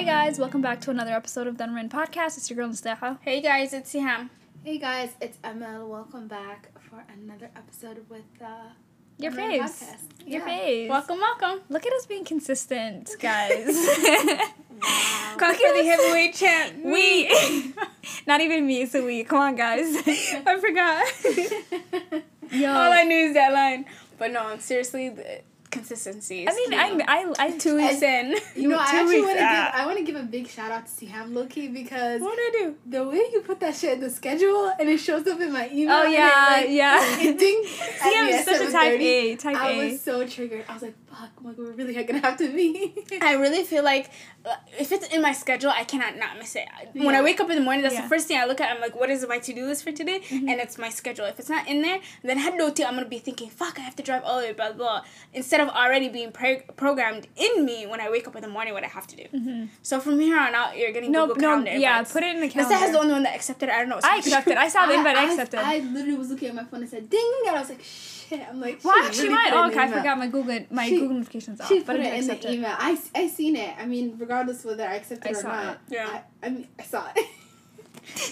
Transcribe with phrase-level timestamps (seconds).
[0.00, 2.38] Hi guys, welcome back to another episode of Dun Rin Podcast.
[2.38, 3.18] It's your girl Nasteha.
[3.20, 4.30] Hey guys, it's Siham.
[4.64, 5.84] Hey guys, it's Emma.
[5.84, 8.70] Welcome back for another episode with uh,
[9.18, 9.82] Your Dun Rin face.
[9.82, 10.26] Podcast.
[10.26, 10.44] Your Yeah.
[10.46, 10.88] face.
[10.88, 11.60] Welcome, welcome.
[11.68, 13.66] Look at us being consistent, guys.
[13.66, 15.34] Wow.
[15.36, 16.76] Come for the heavyweight champ.
[16.82, 17.74] we.
[18.26, 19.22] Not even me, it's a we.
[19.24, 19.84] Come on, guys.
[20.06, 22.50] I forgot.
[22.52, 22.70] Yo.
[22.72, 23.84] All I knew is that line.
[24.18, 26.44] But no, seriously, the consistency.
[26.44, 27.04] Is I mean, key.
[27.06, 28.36] I, I, I, two weeks in.
[28.56, 29.80] You know, I actually want to give.
[29.80, 32.64] I want to give a big shout out to Siham Loki because What did I
[32.64, 32.76] do?
[32.86, 35.68] the way you put that shit in the schedule and it shows up in my
[35.72, 35.94] email.
[35.96, 37.20] Oh, yeah, it, like, yeah.
[37.20, 39.36] It dinged See, at I'm me at such a type A.
[39.36, 39.90] Type I A.
[39.92, 40.64] was so triggered.
[40.68, 41.30] I was like, "Fuck!
[41.42, 44.10] God, we're really gonna have to be." I really feel like
[44.44, 46.66] uh, if it's in my schedule, I cannot not miss it.
[46.94, 48.02] When I wake up in the morning, that's Yeah.
[48.02, 48.70] the first thing I look at.
[48.74, 50.20] I'm like, what is my to do list for today?
[50.20, 50.48] Mm-hmm.
[50.48, 51.26] And it's my schedule.
[51.26, 54.02] If it's not in there, then hadoti, I'm gonna be thinking, fuck, I have to
[54.02, 55.02] drive all the way, blah blah.
[55.34, 58.72] Instead of already being pre- programmed in me when I wake up in the morning,
[58.74, 59.68] what I have to do.
[59.82, 61.72] So from here on out, you're getting no, Google no, Calendar.
[61.72, 62.12] yeah, invites.
[62.12, 63.68] put it in the Nasta has the only one that accepted.
[63.68, 64.00] I don't know.
[64.02, 64.56] I accepted.
[64.56, 65.16] I saw the invite.
[65.16, 65.60] I I, accepted.
[65.60, 67.82] I literally was looking at my phone and said ding, and I was like,
[68.30, 69.50] "Shit!" I'm like, well, she actually, really mine.
[69.52, 71.96] put Oh, okay, I forgot my Google my She- Google notifications off, She but put
[71.96, 72.54] I it didn't in the it.
[72.54, 72.74] email.
[72.78, 73.74] I, I seen it.
[73.78, 75.74] I mean, regardless whether I accepted I or saw not.
[75.74, 75.78] it.
[75.90, 76.20] Yeah.
[76.42, 77.26] I, I mean, I saw it.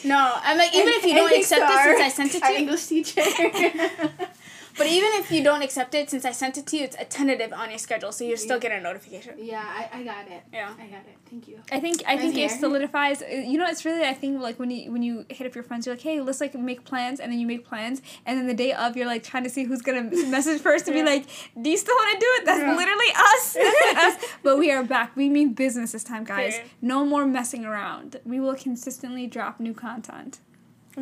[0.04, 2.38] No, I'm like even And- if you don't accept to it since I sent it
[2.40, 2.58] to our you.
[2.58, 3.20] English teacher.
[4.78, 7.04] But even if you don't accept it since I sent it to you, it's a
[7.04, 8.60] tentative on your schedule, so you're still Yeah.
[8.60, 9.34] getting a notification.
[9.38, 10.42] yeah, I, I got it.
[10.52, 10.72] Yeah.
[10.78, 11.16] I got it.
[11.28, 11.58] Thank you.
[11.70, 13.20] I think I think it solidifies.
[13.22, 15.64] uh, You know, it's really I think like when you when you hit up your
[15.64, 18.46] friends, you're like, hey, let's like make plans, and then you make plans, and then
[18.46, 20.02] the day of, you're like trying to see who's gonna
[20.36, 21.24] message first to be like,
[21.60, 22.44] do you still want to do it?
[22.46, 22.76] That's Yeah.
[22.76, 23.52] literally us.
[23.94, 24.30] That's us.
[24.42, 25.14] But we are back.
[25.16, 26.60] We mean business this time, guys.
[26.80, 28.20] No more messing around.
[28.24, 30.38] We will consistently drop new content.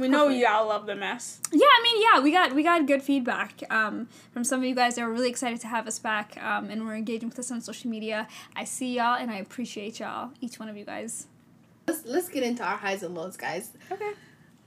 [0.01, 0.43] We know Hopefully.
[0.43, 1.41] y'all love the mess.
[1.53, 4.75] Yeah, I mean, yeah, we got we got good feedback um, from some of you
[4.75, 7.51] guys that were really excited to have us back, um, and were engaging with us
[7.51, 8.29] on social media.
[8.55, 11.27] I see y'all, and I appreciate y'all, each one of you guys.
[11.87, 13.71] Let's let's get into our highs and lows, guys.
[13.91, 14.13] Okay.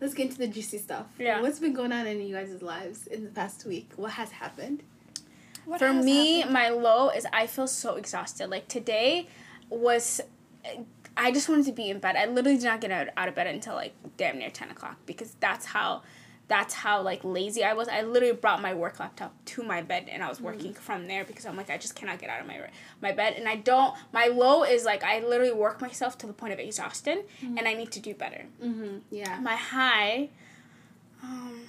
[0.01, 1.07] Let's get into the juicy stuff.
[1.19, 1.41] Yeah.
[1.41, 3.91] What's been going on in you guys' lives in the past week?
[3.97, 4.81] What has happened?
[5.65, 6.53] What For has me, happened?
[6.53, 8.49] my low is I feel so exhausted.
[8.49, 9.27] Like today
[9.69, 10.21] was,
[11.19, 12.15] I just wanted to be in bed.
[12.15, 14.97] I literally did not get out, out of bed until like damn near ten o'clock
[15.05, 16.03] because that's how,
[16.47, 17.87] that's how like lazy I was.
[17.89, 21.25] I literally brought my work laptop to my bed and I was working from there
[21.25, 22.59] because I'm like I just cannot get out of my
[23.01, 23.93] my bed and I don't.
[24.13, 27.73] My low is like I literally work myself to the point of exhaustion and I
[27.73, 28.45] need to do better.
[28.63, 28.99] Mm-hmm.
[29.11, 29.39] Yeah.
[29.41, 30.29] My high,
[31.21, 31.61] um,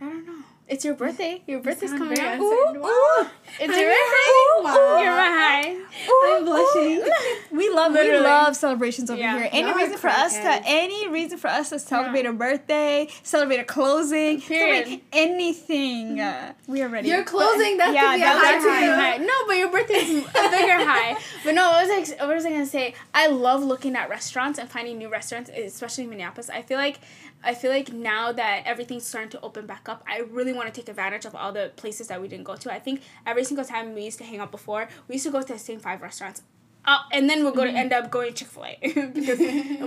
[0.00, 0.44] I don't know.
[0.68, 1.42] It's your birthday.
[1.46, 2.40] Your birthday's coming up.
[2.40, 2.80] uncertain.
[2.82, 3.30] Wow.
[3.60, 4.64] It's your birthday.
[4.64, 4.98] Wow.
[5.00, 6.34] You're my high.
[6.36, 7.02] I'm blushing.
[7.56, 8.18] We love Literally.
[8.18, 9.38] we love celebrations over Yeah.
[9.38, 9.48] here.
[9.52, 13.58] Any Y'all reason for us to any reason for us to celebrate a birthday, celebrate
[13.60, 14.84] a closing, Period.
[14.84, 16.20] celebrate anything.
[16.20, 17.08] Uh, we are ready.
[17.08, 17.78] You're closing.
[17.78, 19.16] That Yeah, could be a high That's a high.
[19.18, 21.16] No, but your birthday is a bigger high.
[21.44, 22.94] But no, what was I, what was I gonna say?
[23.14, 26.50] I love looking at restaurants and finding new restaurants, especially in Minneapolis.
[26.50, 26.98] I feel like
[27.42, 30.80] I feel like now that everything's starting to open back up, I really want to
[30.80, 32.72] take advantage of all the places that we didn't go to.
[32.72, 35.42] I think every single time we used to hang out before, we used to go
[35.42, 36.42] to the same five restaurants.
[36.86, 38.78] Uh, and then we're going to end up going Chick Fil A
[39.14, 39.38] because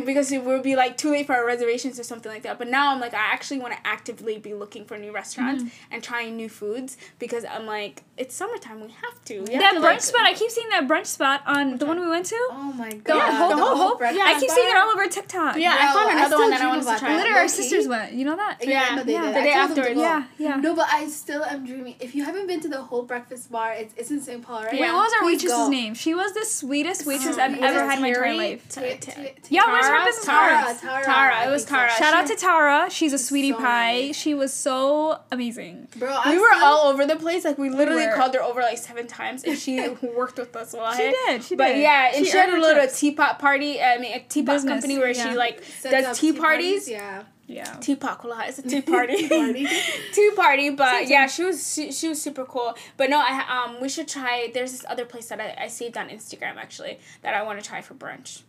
[0.06, 2.58] because it will be like too late for our reservations or something like that.
[2.58, 6.04] But now I'm like I actually want to actively be looking for new restaurants and
[6.04, 9.42] trying new foods because I'm like it's summertime we have to.
[9.44, 10.22] We have that to, brunch like- spot.
[10.26, 12.48] I keep seeing that brunch spot on the one we went to.
[12.52, 13.04] Oh my god.
[13.06, 14.00] The Yeah, Hope, the the Hope- Hope.
[14.00, 15.56] breakfast I keep seeing it all over TikTok.
[15.58, 17.09] Yeah, I found another still one that I dream wanted to about try.
[17.09, 17.18] that.
[17.18, 18.14] Literally, our sisters went.
[18.14, 18.58] You know that?
[18.62, 18.88] Yeah, Yeah.
[18.90, 19.22] I know they Yeah.
[19.28, 19.36] did.
[19.36, 19.96] The day told them to afterwards.
[19.96, 20.02] go.
[20.02, 20.56] Yeah, yeah.
[20.58, 21.96] No, but I still am dreaming.
[22.02, 24.42] If you haven't been to the Hope breakfast bar, it's, it's in St.
[24.42, 24.74] Paul, right?
[24.74, 25.94] Wait, what was our waitress's name?
[25.94, 28.38] She was the sweetest waitress Um, I've was ever had in my entire Terry?
[28.38, 28.70] life.
[28.70, 30.06] Ta- T- ta- t- Yeah, where's her Tara?
[30.06, 30.76] business Tara.
[30.82, 31.04] Tara.
[31.06, 31.76] Tara, it was think so.
[31.76, 31.92] Tara.
[31.98, 32.90] Shout out to Tara.
[32.90, 33.94] She's a sweetie So pie.
[34.08, 34.16] nice.
[34.18, 35.88] She was so amazing.
[35.96, 37.46] Bro, I We were still- all over the place.
[37.46, 38.14] Like we literally were.
[38.16, 40.98] called her over like seven times, and she worked with us a lot.
[40.98, 41.44] She did.
[41.44, 41.58] She did.
[41.58, 43.00] but yeah, and she, had a little tips.
[43.00, 43.82] teapot party.
[43.82, 45.32] I mean, a teapot Business, company where yeah.
[45.32, 46.90] she like Sets does tea parties.
[46.90, 47.24] Yeah.
[47.50, 47.74] Yeah.
[47.82, 49.28] Teapot, kula, it's a tea party.
[49.28, 49.68] Party.
[50.14, 52.78] tea party, but Same yeah, she was she, she was super cool.
[52.96, 54.52] But no, I um we should try.
[54.53, 57.68] There's this other place that I, I saved on Instagram actually that I want to
[57.68, 58.44] try for brunch.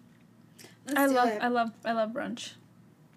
[0.87, 1.43] Let's I love it.
[1.43, 2.53] I love I love brunch.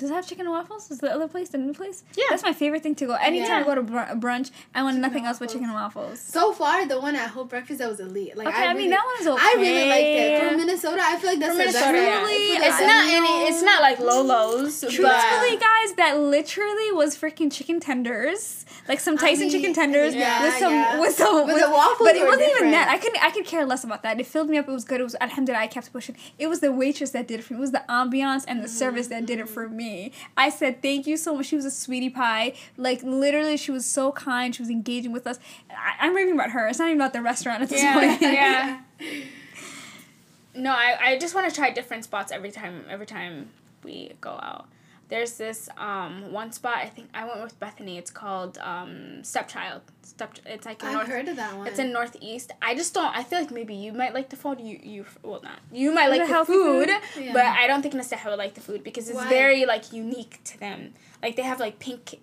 [0.03, 0.91] Does it have chicken and waffles?
[0.91, 2.03] Is the other place the new place?
[2.17, 2.25] Yeah.
[2.29, 3.13] That's my favorite thing to go.
[3.13, 3.59] Anytime Yeah.
[3.59, 6.19] I go to br- brunch, I want Chicken nothing else but chicken and waffles.
[6.19, 8.35] So far, the one at Hope Breakfast that was elite.
[8.35, 9.41] Like Okay, I, I, mean really, that one is okay.
[9.41, 10.43] I really liked it.
[10.43, 12.19] From Minnesota, I feel like that's From the best Minnesota.
[12.19, 13.33] Truly, For It's not any.
[13.47, 14.81] It's not like Lolo's.
[14.81, 19.73] Truthfully, but guys, that literally was freaking chicken tenders, like some I Tyson mean, chicken
[19.73, 20.99] tenders yeah, with some yeah.
[20.99, 22.89] with some But the waffles But it wasn't even that.
[22.89, 23.23] I couldn't.
[23.23, 24.19] I could care less about that.
[24.19, 24.67] It filled me up.
[24.67, 24.99] It was good.
[24.99, 25.63] It was alhamdulillah.
[25.63, 26.17] I kept pushing.
[26.37, 27.59] It was the waitress that did it for me.
[27.59, 28.77] It was the ambiance and the mm-hmm.
[28.83, 29.92] service that did it for me.
[30.37, 31.47] I said thank you so much.
[31.47, 32.53] She was a sweetie pie.
[32.77, 34.55] Like literally, she was so kind.
[34.55, 35.39] She was engaging with us.
[35.69, 36.67] I, I'm raving about her.
[36.67, 38.21] It's not even about the restaurant at this yeah, point.
[38.21, 38.81] yeah.
[40.55, 43.49] no, I, I just want to try different spots every time every time
[43.83, 44.67] we go out.
[45.09, 47.97] There's this um one spot I think I went with Bethany.
[47.97, 49.81] It's called um Stepchild.
[50.01, 50.35] Step.
[50.45, 51.07] It's like I've North.
[51.07, 51.67] heard of that one.
[51.67, 52.51] It's in Northeast.
[52.61, 53.15] I just don't.
[53.15, 54.59] I feel like maybe you might like the food.
[54.59, 55.59] You you well not.
[55.71, 57.23] You might like it the food, food?
[57.23, 57.33] Yeah.
[57.33, 59.29] but I don't think Nasteha would like the food because it's Why?
[59.29, 60.93] very like unique to them.
[61.21, 62.19] Like they have like pink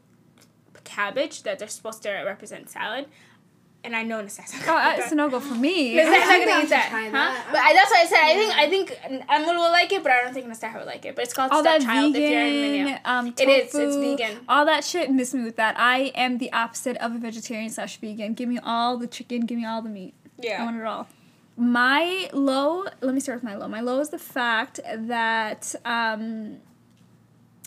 [0.84, 3.06] cabbage that they're supposed to represent salad,
[3.82, 5.94] and I know Nasteha's Oh, uh, it's a no go for me.
[5.96, 7.10] Nasteha's not gonna eat that, try huh?
[7.12, 7.46] that.
[7.50, 10.12] But I, that's why I said I think I think Emily will like it, but
[10.12, 11.14] I don't think Nasteha would like it.
[11.16, 13.00] But it's called all that Stepchild if you're in vegan, Minneapolis.
[13.04, 14.44] um, tofu, is, it's vegan.
[14.48, 15.74] All that shit, miss me with that.
[15.78, 18.34] I am the opposite of a vegetarian slash vegan.
[18.34, 20.14] Give me all the chicken, give me all the meat.
[20.38, 20.62] Yeah.
[20.62, 21.08] I want it all.
[21.56, 23.68] My low, let me start with my low.
[23.68, 26.58] My low is the fact that um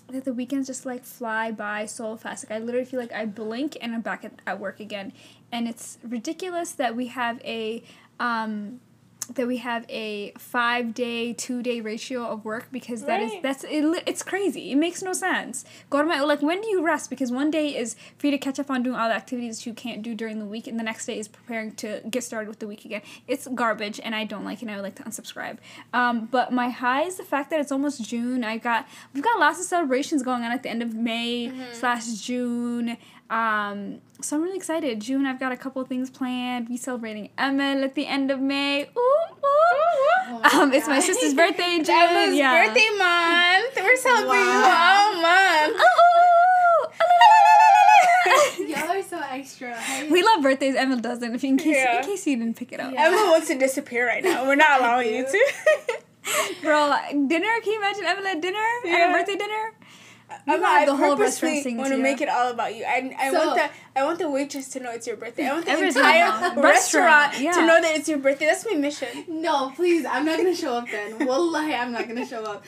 [0.10, 2.50] that the weekends just like fly by so fast.
[2.50, 5.14] Like I literally feel like I blink and I'm back at, at work again.
[5.52, 7.84] And it's ridiculous that we have a
[8.20, 8.80] um
[9.26, 13.42] that we have a five day, two day ratio of work because that is Right.
[13.44, 14.72] that's it, it's crazy.
[14.72, 15.64] It makes no sense.
[15.90, 17.10] Go to my like when do you rest?
[17.10, 19.74] Because one day is for you to catch up on doing all the activities you
[19.74, 22.60] can't do during the week, and the next day is preparing to get started with
[22.60, 23.02] the week again.
[23.28, 24.64] It's garbage, and I don't like it.
[24.64, 25.58] and I would like to unsubscribe.
[25.94, 28.44] Um, but my high is the fact that it's almost June.
[28.44, 32.08] I got we've got lots of celebrations going on at the end of May slash
[32.22, 32.98] June.
[33.34, 35.02] Um, so I'm really excited.
[35.02, 36.70] June, I've got a couple of things planned.
[36.70, 38.84] We celebrating Emma at the end of May.
[38.84, 39.44] Ooh, ooh.
[40.26, 41.96] Oh my um, it's my sister's birthday in June.
[41.96, 42.68] Emma's yeah.
[42.68, 43.76] birthday month.
[43.84, 45.14] We're celebrating Wow.
[45.16, 45.84] all month.
[48.70, 49.78] Y'all are so extra.
[50.12, 50.76] We love birthdays.
[50.76, 51.34] Emma doesn't.
[51.34, 52.00] If you, in case Yeah.
[52.02, 53.08] in case you didn't pick it up, Yeah.
[53.08, 54.46] Emma wants to disappear right now.
[54.46, 55.52] We're not allowing you to.
[56.62, 56.94] bro.
[57.10, 57.60] Dinner?
[57.64, 58.64] Can you imagine Emma at dinner?
[58.88, 59.74] At a birthday dinner?
[60.48, 61.20] Emma, want I the whole restaurant
[61.54, 62.84] purposely singing want to make it all about you.
[62.86, 65.46] I, I So- want the I want the waitress to know it's your birthday.
[65.48, 67.52] I want the entire Restaurant, yeah.
[67.52, 68.48] to know that it's your birthday.
[68.48, 69.08] That's my mission.
[69.28, 71.20] No, please, I'm not gonna show up then.
[71.28, 72.64] Wallahi, I'm not gonna show up.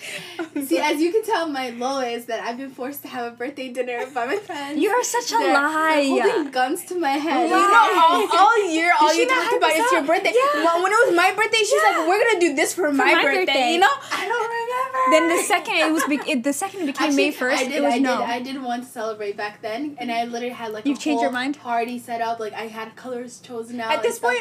[0.68, 3.36] See, as you can tell, my low is that I've been forced to have a
[3.36, 4.78] birthday dinner by my friends.
[4.80, 6.04] You are such a They're- lie.
[6.16, 7.50] They're holding guns to my head.
[7.50, 10.32] You know, all, all year, all she you talked about is your birthday.
[10.36, 10.64] Yeah.
[10.64, 11.98] Well, when it was my birthday, she's Yeah.
[11.98, 13.46] like, "We're gonna do this for, my, my birthday.
[13.46, 13.74] birthday.
[13.74, 13.96] You know?
[15.08, 15.28] I don't remember.
[15.28, 17.74] Then the second it was be- it, the second it became May first, I did,
[17.74, 18.18] it was I no.
[18.18, 21.02] Did, I did want to celebrate back then, and I literally had like You've a
[21.02, 21.60] changed your whole mind?
[21.60, 22.40] party set up.
[22.40, 23.92] Like I had colors chosen out.
[23.92, 24.34] At this stuff.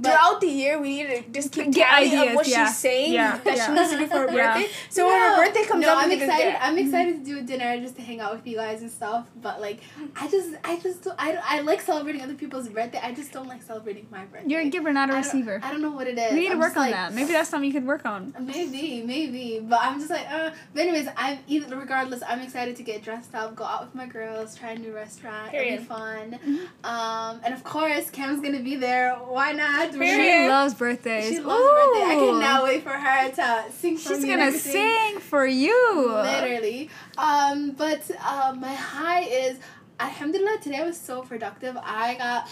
[0.00, 2.66] Throughout the year, we need to just keep Get ideas, of what yeah.
[2.66, 3.66] she's saying Yeah, that yeah.
[3.66, 4.68] she wants to do for her birthday.
[4.90, 6.62] So when her birthday comes no, up, I'm we can just excited.
[6.62, 9.26] I'm excited to do a dinner just to hang out with you guys and stuff.
[9.40, 9.80] But like,
[10.16, 13.00] I just, I just, don't- I, I like celebrating other people's birthday.
[13.02, 14.48] I just don't like celebrating my birthday.
[14.48, 15.60] You're a giver, not a I receiver.
[15.62, 16.32] I don't know what it is.
[16.32, 17.12] We need to work on like, that.
[17.14, 18.34] Maybe that's something you could work on.
[18.40, 20.50] Maybe, maybe, but I'm just like, uh.
[20.74, 22.22] But anyways, I'm even regardless.
[22.26, 25.52] I'm excited to get dressed up, go out with my girls, try a new restaurant.
[25.54, 26.38] It'll be fun.
[26.44, 26.84] Mm-hmm.
[26.84, 29.14] Um, and of course, Cam's gonna be there.
[29.14, 29.81] Why not?
[29.90, 31.28] She loves birthdays.
[31.28, 32.04] She loves birthday.
[32.06, 32.32] I Ooh.
[32.32, 36.08] cannot wait for her to sing for She's gonna sing for you.
[36.08, 36.90] Literally.
[37.18, 39.58] Um, but uh, my high is,
[40.00, 41.76] alhamdulillah, today I was so productive.
[41.82, 42.48] I got,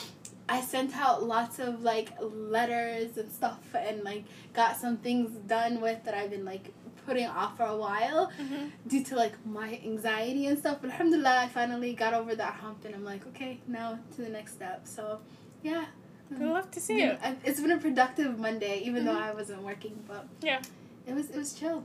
[0.48, 5.80] I sent out lots of like letters and stuff and like got some things done
[5.80, 6.72] with that I've been like
[7.06, 8.70] putting off for a while Mhm.
[8.86, 10.78] due to like my anxiety and stuff.
[10.80, 14.28] But alhamdulillah, I finally got over that hump and I'm like, okay, now to the
[14.28, 14.86] next step.
[14.86, 15.20] So,
[15.62, 15.86] yeah.
[16.32, 17.36] I'd love to see Been- it.
[17.44, 19.22] It's been a productive Monday, even though Mhm.
[19.22, 20.60] I wasn't working, but Yeah.
[21.06, 21.84] it was it was chill.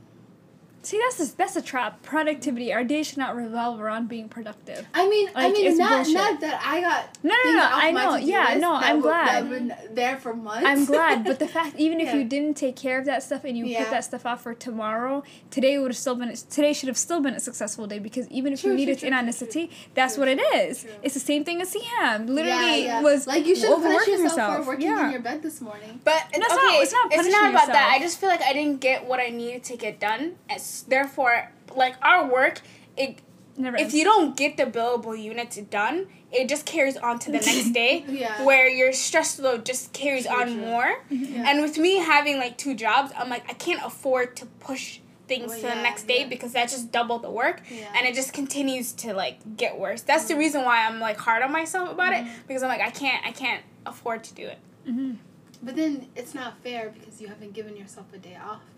[0.86, 2.04] See, that's a, that's a trap.
[2.04, 2.72] Productivity.
[2.72, 4.86] Our day should not revolve around being productive.
[4.94, 6.14] I mean, I mean, it's not bullshit.
[6.14, 7.70] not that I got No, no, things no.
[7.72, 8.16] I know.
[8.18, 8.74] Yeah, list no.
[8.76, 9.44] I'm were- glad.
[9.46, 10.64] that were there for months.
[10.68, 13.58] I'm glad, but the fact, even if you didn't take care of that stuff and
[13.58, 13.80] you Yeah.
[13.86, 17.20] put that stuff off for tomorrow, today would have still been today should have still
[17.20, 19.34] been a successful day because even if True, you true, needed true, in true, on
[19.34, 19.68] true.
[19.96, 20.82] that's True, what it is.
[20.84, 20.92] true.
[21.02, 22.28] It's the same thing as Siham.
[22.30, 23.02] Literally yeah, yeah.
[23.02, 24.56] was like you should punish yourself, yourself.
[24.66, 25.06] for working yeah.
[25.08, 26.00] in your bed this morning.
[26.04, 27.92] But That's okay, not- it's not it's not about that.
[27.96, 30.36] I just feel like I didn't get what I needed to get done.
[30.48, 32.62] As therefore, like our work,
[32.98, 33.20] it
[33.58, 33.94] Never if ends.
[33.96, 38.04] you don't get the billable units done, it just carries on to the next day.
[38.10, 38.44] Yeah.
[38.44, 40.56] Where your stress load just carries True, on true.
[40.58, 41.04] more.
[41.10, 41.50] Yeah.
[41.50, 45.48] And with me having like two jobs, I'm like I can't afford to push things
[45.52, 46.28] Well, to the next day yeah.
[46.28, 47.88] because that's just double the work Yeah.
[47.96, 50.02] and it just continues to like get worse.
[50.02, 52.48] That's the reason why I'm like hard on myself about it Mm-hmm.
[52.48, 54.60] because I'm like I can't I can't afford to do it.
[54.88, 55.16] Mhm.
[55.64, 58.75] But then it's not fair because you haven't given yourself a day off yet.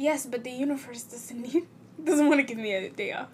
[0.00, 1.66] Yes, but the universe doesn't need
[2.02, 3.28] doesn't want to give me a day off.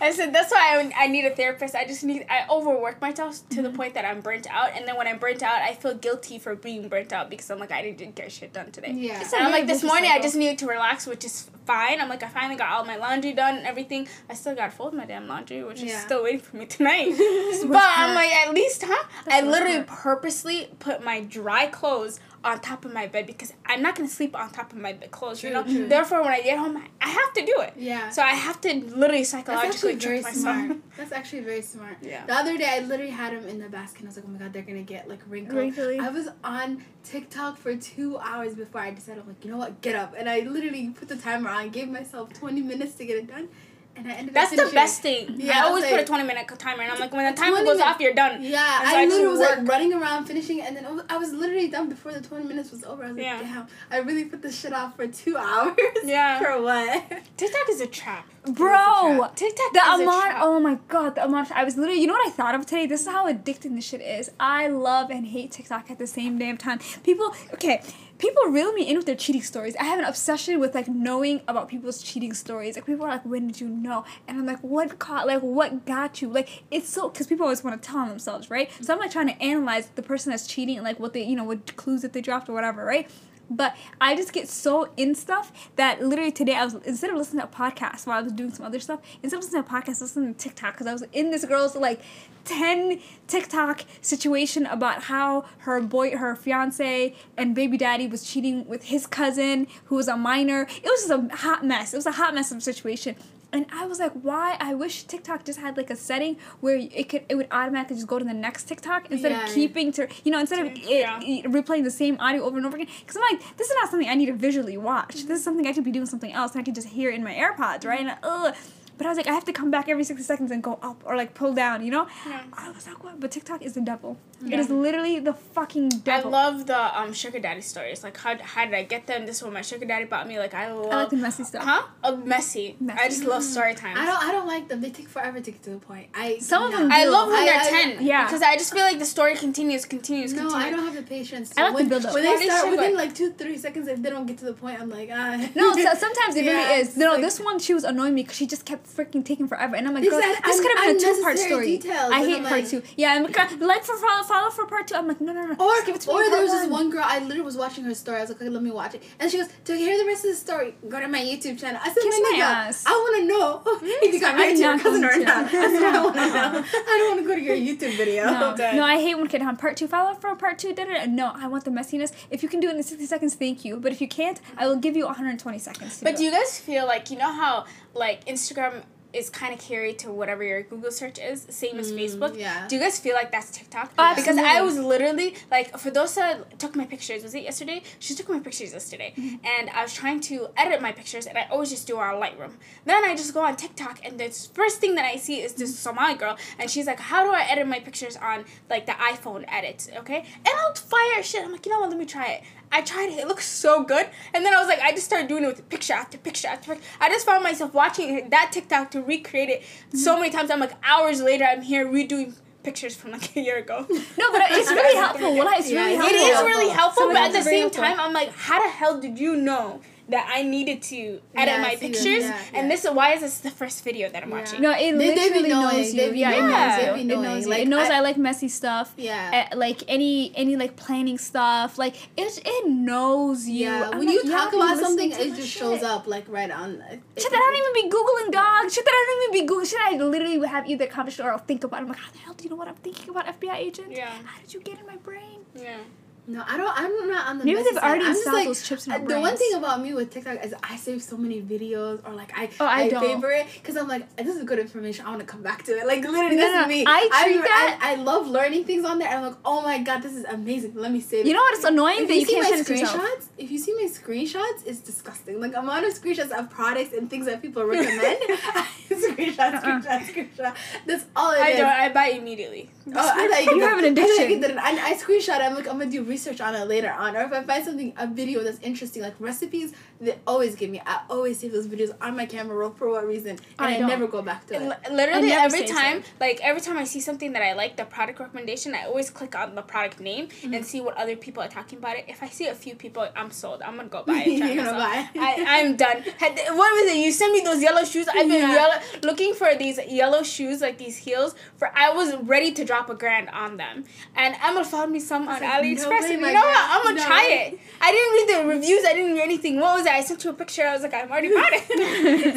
[0.00, 1.74] I said that's why I, I need a therapist.
[1.74, 3.76] I just need I overwork myself to the mm-hmm.
[3.76, 6.56] point that I'm burnt out, and then when I'm burnt out, I feel guilty for
[6.56, 8.92] being burnt out because I'm like I didn't get shit done today.
[8.92, 9.20] Yeah.
[9.20, 12.00] It's And I'm like this vicious morning I just needed to relax, which is fine.
[12.00, 14.08] I'm like I finally got all my laundry done and everything.
[14.30, 17.10] I still got to fold my damn laundry, which is still waiting for me tonight.
[17.18, 19.04] but worst I'm like at least, huh?
[19.26, 20.00] That's I literally part.
[20.00, 24.36] purposely put my dry clothes on top of my bed because I'm not gonna sleep
[24.36, 25.42] on top of my bed clothes.
[25.42, 25.62] you know.
[25.62, 25.86] true.
[25.88, 27.74] Therefore, when I get home, I, I have to do it.
[27.76, 28.10] Yeah.
[28.10, 30.42] So I have to literally psychologically trick myself.
[30.42, 30.78] smart.
[30.96, 31.96] That's actually very smart.
[32.02, 32.26] Yeah.
[32.26, 34.00] The other day, I literally had them in the basket.
[34.00, 35.58] and I was like, oh my god, they're gonna get like wrinkled.
[35.58, 35.98] Wrinkly.
[35.98, 39.80] I was on TikTok for two hours before I decided, I'm like, you know what,
[39.80, 40.14] get up.
[40.16, 43.48] And I literally put the timer on, gave myself 20 minutes to get it done,
[43.96, 45.34] and I ended That's up the best thing.
[45.38, 47.38] Yeah, I always I was put a 20 minute timer, and I'm like, when the
[47.40, 48.42] timer goes minute- off, you're done.
[48.42, 51.32] Yeah, And so I, I literally was like running around finishing, and then I was,
[51.32, 53.04] literally done before the 20 minutes was over.
[53.04, 53.40] I was like, Yeah.
[53.42, 55.76] damn, I really put this shit off for two hours.
[56.04, 56.38] Yeah.
[56.42, 57.04] For what?
[57.36, 58.26] TikTok is a trap.
[58.44, 60.22] Bro, TikTok the is a amount.
[60.24, 60.38] trap.
[60.42, 61.52] Oh my god, the amount.
[61.52, 62.00] I was literally.
[62.00, 62.86] You know what I thought of today?
[62.86, 64.30] This is how addicting this shit is.
[64.40, 66.80] I love and hate TikTok at the same damn time.
[67.04, 67.34] People.
[67.54, 67.82] Okay.
[68.22, 69.74] People reel me in with their cheating stories.
[69.80, 72.76] I have an obsession with like knowing about people's cheating stories.
[72.76, 75.26] Like people are like, "When did you know?" And I'm like, "What caught?
[75.26, 78.48] Like what got you?" Like it's so because people always want to tell on themselves,
[78.48, 78.70] right?
[78.80, 81.34] So I'm like trying to analyze the person that's cheating and like what they, you
[81.34, 83.10] know, what clues that they dropped or whatever, right?
[83.56, 87.42] But I just get so in stuff that literally today I was instead of listening
[87.42, 89.72] to a podcast while I was doing some other stuff, instead of listening to a
[89.72, 92.00] podcast, listening to TikTok because I was in this girl's like
[92.44, 98.84] ten TikTok situation about how her boy, her fiance, and baby daddy was cheating with
[98.84, 100.62] his cousin who was a minor.
[100.62, 101.92] It was just a hot mess.
[101.92, 103.16] It was a hot mess of a situation.
[103.52, 104.56] And I was like, why?
[104.60, 108.08] I wish TikTok just had like a setting where it could it would automatically just
[108.08, 109.44] go to the next TikTok instead Yeah.
[109.44, 111.20] of keeping to you know instead of it, Yeah.
[111.22, 112.88] it- replaying the same audio over and over again.
[113.00, 115.14] Because I'm like, this is not something I need to visually watch.
[115.14, 115.36] This is mm-hmm.
[115.44, 117.34] something I could be doing something else, and I could just hear it in my
[117.34, 118.00] AirPods, right?
[118.00, 118.08] Mm-hmm.
[118.08, 118.54] And ugh.
[119.02, 121.02] But I was like, I have to come back every sixty seconds and go up
[121.04, 122.06] or like pull down, you know?
[122.24, 122.42] Yeah.
[122.52, 123.18] I was like, what?
[123.18, 124.16] But TikTok is the devil.
[124.44, 124.58] Yeah.
[124.58, 126.32] is literally the fucking devil.
[126.34, 128.02] I love the um sugar daddy stories.
[128.04, 129.26] Like how how did I get them?
[129.26, 130.38] This is what my sugar daddy bought me.
[130.38, 130.92] Like I love.
[130.92, 131.64] I like the messy stuff.
[131.64, 131.82] Huh?
[132.04, 132.76] Oh, messy.
[132.80, 133.00] Messy.
[133.00, 133.98] I just love story times.
[133.98, 134.22] I don't.
[134.28, 134.80] I don't like them.
[134.80, 136.06] They take forever to get to the point.
[136.14, 136.78] I Some of no.
[136.78, 138.06] them I love when I- they're I- ten.
[138.06, 138.24] yeah.
[138.26, 140.64] Because I just feel like the story continues, continues, No, continues.
[140.64, 141.52] I don't have the patience.
[141.56, 142.14] I like the when, build-up.
[142.14, 144.38] When they they start should, within like- like two, three seconds, if they don't get
[144.38, 145.36] to the point, I'm like, ah.
[145.56, 146.96] No, so sometimes it Yeah, really is.
[146.96, 149.76] No, like- this one she was annoying me because she just kept freaking taking forever,
[149.76, 151.66] and I'm like, These girl, this could have been a two part story.
[151.78, 152.82] details, I and hate I'm part like- two.
[152.96, 154.94] Yeah, I'm like, like for follow, follow for part two.
[154.94, 155.54] I'm like, no, no, no.
[155.54, 157.42] Or, just give it to or in there part was this one girl, I literally
[157.42, 158.18] was watching her story.
[158.18, 159.02] I was like, okay, let me watch it.
[159.20, 161.80] And she goes, to hear the rest of the story, go to my YouTube channel.
[161.82, 162.84] I said, Kiss my my nigga, ass.
[162.86, 165.50] I want to know if mm, you got I'm married to your cousin or not.
[165.52, 166.64] That's what I want to know.
[166.74, 168.24] I don't want to go to your YouTube video.
[168.24, 169.86] No, no, I hate when kid on part two.
[169.86, 170.74] Follow for part two.
[171.08, 172.12] No, I want the messiness.
[172.30, 173.76] If you can do it in 60 seconds, thank you.
[173.76, 176.00] But if you can't, I will give you 120 seconds.
[176.02, 178.81] But do do you guys feel like you know how like Instagram
[179.12, 182.36] is kind of carried to whatever your Google search is, same as Facebook?
[182.38, 182.66] yeah.
[182.68, 183.92] Do you guys feel like that's TikTok?
[183.98, 187.82] Oh, because I was literally like, that took my pictures, was it yesterday?
[187.98, 189.36] She took my pictures yesterday, Mm-hmm.
[189.44, 192.20] and I was trying to edit my pictures, and I always just do it on
[192.20, 192.52] Lightroom.
[192.84, 195.78] Then I just go on TikTok, and the first thing that I see is this
[195.78, 199.44] Somali girl, and she's like, "How do I edit my pictures on like the iPhone
[199.48, 201.44] edit?" Okay, and I'll fire shit.
[201.44, 201.90] I'm like, you know what?
[201.90, 202.42] Let me try it.
[202.72, 203.18] I tried it.
[203.18, 204.08] It looks so good.
[204.34, 206.74] And then I was like, I just started doing it with picture after picture after
[206.74, 206.88] picture.
[207.00, 209.62] I just found myself watching that TikTok to recreate it
[209.94, 210.22] so mm-hmm.
[210.22, 210.50] many times.
[210.50, 213.86] I'm like, hours later, I'm here redoing pictures from like a year ago.
[214.18, 215.34] No, but it's really helpful.
[215.36, 216.16] Well, it's Yeah, really it helpful.
[216.16, 217.82] It is really helpful, So but at the same helpful.
[217.84, 220.96] time, I'm like, how the hell did you know that I needed to
[221.34, 221.80] edit Yeah, my I see that.
[221.80, 222.24] pictures?
[222.24, 222.76] Yeah, And yeah.
[222.76, 224.36] this why is this the first video that I'm Yeah.
[224.38, 224.60] watching?
[224.60, 226.12] No, it They- they be literally knowing, knows they you.
[226.12, 227.00] be Yeah, it knows you.
[227.02, 227.22] It knowing.
[227.22, 227.50] knows you.
[227.50, 228.94] Like, It knows I- I, like messy stuff.
[228.96, 229.48] Yeah.
[229.52, 231.78] Uh, like any any like planning stuff.
[231.78, 233.66] Like it it knows you.
[233.70, 235.88] Yeah, I'm when like, you talk I've about something, it my just shows shit.
[235.88, 236.82] up like right on.
[237.16, 238.70] Shit that I don't even be googling, dog.
[238.70, 239.70] Shit that I don't even be googling.
[239.70, 241.78] Shit I literally have either accomplished or I'll think about.
[241.80, 241.82] It.
[241.84, 243.92] I'm like, how the hell do you know what I'm thinking about, FBI agent?
[243.92, 244.08] Yeah.
[244.24, 245.46] How did you get in my brain?
[245.54, 245.76] Yeah.
[246.24, 246.72] No, I don't.
[246.78, 247.44] I'm not on the.
[247.44, 247.84] Maybe messy they've side.
[247.88, 249.92] already I'm just installed like, those chips in our uh, The one thing about me
[249.92, 253.04] with TikTok is I save so many videos or like I Oh, I don't.
[253.04, 255.04] favorite because I'm like this is good information.
[255.04, 255.84] I want to come back to it.
[255.84, 256.84] Like literally, No, this no, is me.
[256.86, 259.08] I treat that- I, I love learning things on there.
[259.08, 260.74] I'm like, oh my god, this is amazing.
[260.76, 261.28] Let me save it.
[261.28, 261.54] You know what?
[261.56, 263.02] It's annoying If that you, you, see can't my send it yourself.
[263.02, 265.40] screenshots, if you see my screenshots, it's disgusting.
[265.40, 268.20] Like amount of screenshots of products and things that people recommend.
[268.92, 269.60] screenshot, Uh-uh.
[269.60, 270.00] screenshot,
[270.36, 270.54] screenshot.
[270.86, 271.58] That's all it I is.
[271.58, 271.66] don't.
[271.68, 272.70] I buy immediately.
[272.86, 274.04] Oh, I thought you, You have an did.
[274.04, 274.58] I thought addiction.
[274.58, 275.40] I, I screenshot.
[275.40, 277.92] I'm like, I'm gonna do research on it later on, or if I find something,
[277.96, 280.82] a video that's interesting, like recipes, they always give me.
[280.84, 283.78] I always save those videos on my camera roll for what reason, and I I,
[283.78, 284.92] never go back to it.
[284.92, 288.74] Literally every time, like every time I see something that I like, the product recommendation,
[288.74, 290.54] I always click on the product name Mm-hmm.
[290.54, 292.04] and see what other people are talking about it.
[292.08, 293.62] If I see a few people, I'm sold.
[293.62, 294.32] I'm gonna go buy it.
[294.32, 295.08] You're gonna buy.
[295.18, 296.02] I, I'm done.
[296.18, 296.96] Had, what was it?
[296.96, 298.08] You sent me those yellow shoes.
[298.08, 298.52] I've been Yeah.
[298.54, 301.34] yellow, looking for these yellow shoes, like these heels.
[301.56, 303.84] For I was ready to drop a grand on them,
[304.16, 305.88] and Emma found me some on like, AliExpress.
[305.88, 306.70] no and you know what?
[306.70, 307.06] I'm gonna no.
[307.06, 307.58] try it.
[307.80, 308.84] I didn't read the reviews.
[308.84, 309.60] I didn't read anything.
[309.60, 309.91] What was it?
[309.92, 310.66] I sent you a picture.
[310.66, 311.62] I was like, I've already bought it.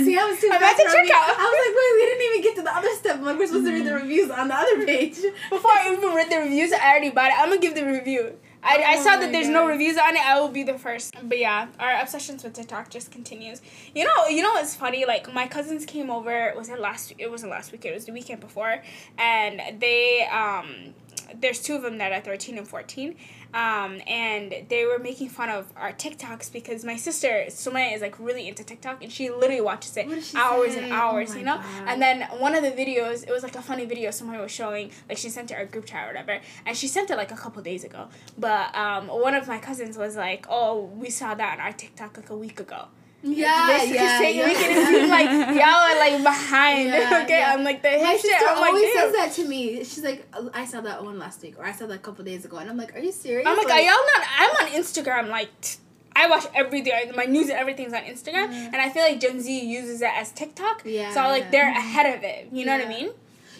[0.05, 1.27] See, I was too I'm at the checkout.
[1.37, 3.15] I was like, wait, we didn't even get to the other step.
[3.17, 5.15] I'm like, we're supposed to read the reviews on the other page.
[5.49, 7.39] Before I even read the reviews, I already bought it.
[7.39, 8.37] I'm gonna give the review.
[8.67, 10.25] I, I Oh saw that there's no reviews on it.
[10.25, 11.13] I will be the first.
[11.23, 13.61] But yeah, our obsessions with TikTok just continues.
[13.93, 15.05] You know, you know what's funny?
[15.05, 16.51] Like my cousins came over.
[16.57, 17.13] Was it last?
[17.19, 17.91] It wasn't last weekend.
[17.91, 18.81] It was the weekend before,
[19.19, 20.95] and they um,
[21.39, 23.15] there's two of them that are thirteen and fourteen.
[23.55, 28.19] Um, and they were making fun of our TikToks because my sister Sumaya is like
[28.19, 30.83] really into TikTok and she literally watches it What did she hours say?
[30.83, 31.55] and Oh hours, my you know.
[31.55, 31.87] God.
[31.87, 34.91] And then one of the videos, it was like a funny video someone was showing,
[35.07, 37.37] like she sent to our group chat or whatever, and she sent it like a
[37.37, 38.09] couple days ago.
[38.37, 42.17] But um, one of my cousins was like, "Oh, we saw that on our TikTok
[42.17, 42.87] like a week ago."
[43.27, 44.45] Yeah, Basically yeah, yeah.
[44.45, 46.89] making it seem like y'all are like behind.
[46.89, 47.53] Yeah, okay, yeah.
[47.53, 48.21] I'm like the My shit.
[48.21, 48.93] sister I'm always damn.
[48.93, 49.83] says that to me.
[49.83, 52.23] She's like, "Oh, I saw that one last week, or I saw that a couple
[52.23, 53.47] days ago, and I'm like, Are you serious?
[53.47, 54.27] I'm like, are y'all not?
[54.37, 55.29] I'm on Instagram.
[55.29, 55.77] Like, t-
[56.15, 56.93] I watch everything.
[57.15, 60.31] My news and everything's on Instagram, and I feel like Gen Z uses it as
[60.31, 60.83] TikTok.
[60.85, 62.49] Yeah, So like they're ahead of it.
[62.51, 63.09] You know what I mean?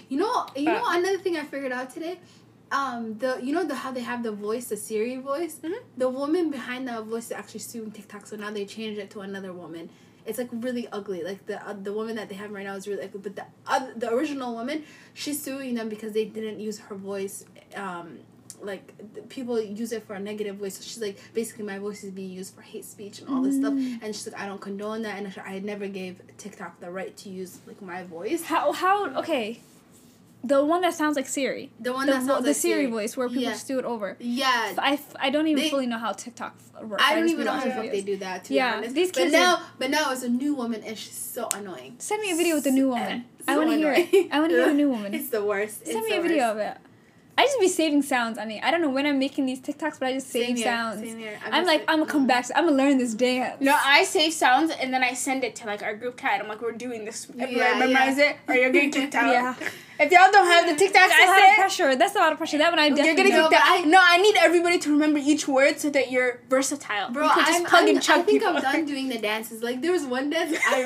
[0.10, 0.74] You know, you Uh.
[0.75, 2.19] know another thing I figured out today.
[2.72, 5.60] Um, the you know the how they have the voice, the Siri voice.
[5.63, 5.75] Mhm.
[5.98, 9.22] The woman behind that voice is actually suing TikTok, so now they changed it to
[9.22, 9.89] another woman.
[10.25, 11.22] It's like really ugly.
[11.24, 13.45] Like the uh, the woman that they have right now is really ugly, but the
[13.67, 17.45] other, the original woman, she's suing them because they didn't use her voice.
[17.75, 18.19] Um,
[18.62, 18.93] like
[19.29, 20.69] people use it for a negative way.
[20.69, 23.57] So she's like, basically, my voice is being used for hate speech and all this
[23.57, 23.74] stuff.
[23.74, 24.00] Mm.
[24.01, 27.29] And she's like, I don't condone that, and I never gave TikTok the right to
[27.29, 28.43] use like my voice.
[28.43, 29.60] How how okay,
[30.47, 32.85] the one that sounds like Siri, The one the, that sounds the like Siri Siri.
[32.91, 33.51] voice where people Yeah.
[33.51, 34.15] just do it over.
[34.19, 34.73] Yeah.
[34.77, 37.03] I, I don't even They- fully know how TikTok works.
[37.05, 38.43] I don't just even know how the fuck they do that.
[38.45, 41.47] To Yeah, these but kids now, but now it's a new woman and she's so
[41.55, 41.95] annoying.
[41.99, 43.25] Send me a video with the new woman.
[43.47, 44.29] I want to hear it.
[44.31, 45.13] I want to hear the new woman.
[45.13, 45.85] It's the worst.
[45.85, 46.55] Send It's me a video worst.
[46.55, 46.77] of it.
[47.37, 48.37] I just be saving sounds.
[48.37, 50.55] I mean, I don't know when I'm making these TikToks, but I just save Same
[50.55, 50.99] here, sounds.
[51.01, 51.37] same here.
[51.45, 52.29] I'm I'm, like, like, I'm gonna come mm.
[52.29, 52.45] back.
[52.55, 53.59] I'm gonna learn this dance.
[53.59, 56.41] No, I save sounds and then I send it to like our group chat.
[56.41, 57.27] I'm like, we're doing this.
[57.29, 59.31] Everybody Yeah, memorize it or you're getting kicked out.
[59.33, 59.55] Yeah.
[59.97, 61.95] If y'all don't have the TikToks, That's a lot of I said, pressure.
[61.95, 62.57] That's a lot of pressure.
[62.57, 63.31] That one I you're definitely.
[63.31, 63.81] gonna No, get but that.
[63.85, 67.11] I- no, I need everybody to remember each word so that you're versatile.
[67.11, 68.57] Bro, you could just I'm, plug I'm, and chug I think people.
[68.57, 69.63] I'm done doing the dances.
[69.63, 70.83] Like there was one dance I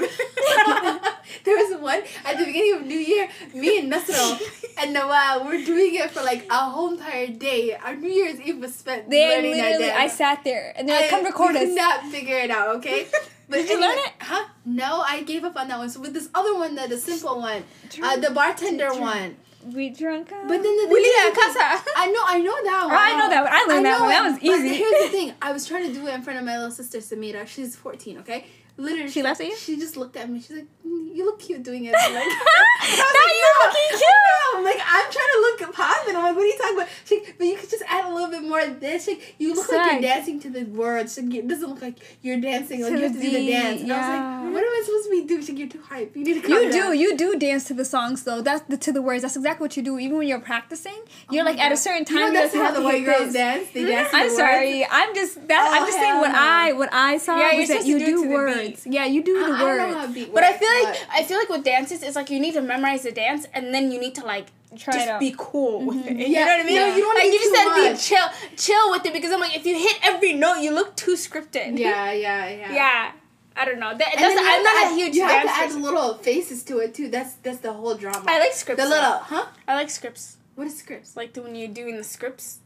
[1.44, 3.30] there was one at the beginning of New Year.
[3.56, 4.40] Me and Nasro
[4.78, 7.76] and Noah we're doing it for like a whole entire day.
[7.76, 10.96] Our New Year's Eve was spent They learning that literally, I sat there and they're
[11.02, 13.08] like, I- "Come record us." could not figure it out, okay?
[13.50, 14.12] But Did you learn it?
[14.22, 14.46] Huh?
[14.64, 15.90] No, I gave up on that one.
[15.90, 17.64] So with this other one, the, the simple one,
[18.04, 19.02] uh, the bartender Drunk.
[19.02, 19.38] one.
[19.74, 20.30] We drunk.
[20.30, 21.84] But then the We thing live is- in casa.
[21.98, 22.94] I know, I know that one.
[22.94, 23.52] Oh, I know that one.
[23.52, 24.10] I learned that know one.
[24.10, 24.76] That was but easy.
[24.76, 25.34] Here's the thing.
[25.42, 27.48] I was trying to do it in front of my little sister Samira.
[27.48, 28.46] She's 14, okay?
[28.80, 29.58] Literally, She laughed at you?
[29.58, 30.40] She just looked at me.
[30.40, 32.24] She's like, "Mm, "You look cute doing it." I'm like,
[32.80, 34.04] Now you're looking cute.
[34.56, 36.16] I'm like, I'm trying to look positive.
[36.16, 36.88] I'm like, what are you talking about?
[37.06, 39.06] She's like, but you could just add a little bit more of this.
[39.06, 41.14] She's like, you look like you're dancing to the words.
[41.16, 42.82] She's like, it doesn't look like you're dancing.
[42.82, 43.82] Like To you have to do the the- dance.
[43.82, 44.42] And I was yeah.
[44.44, 45.42] like, what am I supposed to be doing?
[45.42, 46.16] She's like, you're too hype.
[46.16, 46.92] You need to calm You down.
[46.92, 48.42] do, you do dance to the songs though.
[48.42, 49.22] That's the to the words.
[49.22, 50.00] That's exactly what you do.
[50.00, 50.98] Even when you're practicing,
[51.32, 51.78] you're Oh like at a God.
[51.78, 52.34] certain You know time.
[52.34, 53.70] that's how the white girls dance.
[53.74, 54.10] They dance.
[54.14, 54.86] I'm sorry.
[54.90, 55.72] I'm just that.
[55.74, 56.38] I'm Oh, just saying what no.
[56.40, 58.69] I what I saw Yeah, was that you do it to the words.
[58.70, 58.94] Beat.
[58.94, 60.84] Yeah, you do I, the I don't know how to beat But I words, feel
[60.84, 63.74] like I feel like with dances, it's like you need to memorize the dance and
[63.74, 66.20] then you need to like Try just it be cool with mm-hmm.
[66.20, 66.28] it.
[66.28, 66.76] You Yeah, know what I mean?
[66.76, 69.40] no, you don't like you just have to be chill, chill with it because I'm
[69.40, 71.78] like, if you hit every note, you look too scripted.
[71.78, 72.74] Yeah, yeah, yeah.
[72.74, 73.12] Yeah.
[73.56, 73.90] I don't know.
[73.90, 76.94] That, that's I'm not to a huge You have to add little faces to it
[76.94, 77.10] too.
[77.10, 78.24] That's that's the whole drama.
[78.26, 78.82] I like scripts.
[78.82, 78.96] the though.
[78.96, 79.48] little, huh?
[79.68, 80.38] I like scripts.
[80.56, 81.18] What is scripts?
[81.18, 82.60] Like the, when you're doing the scripts.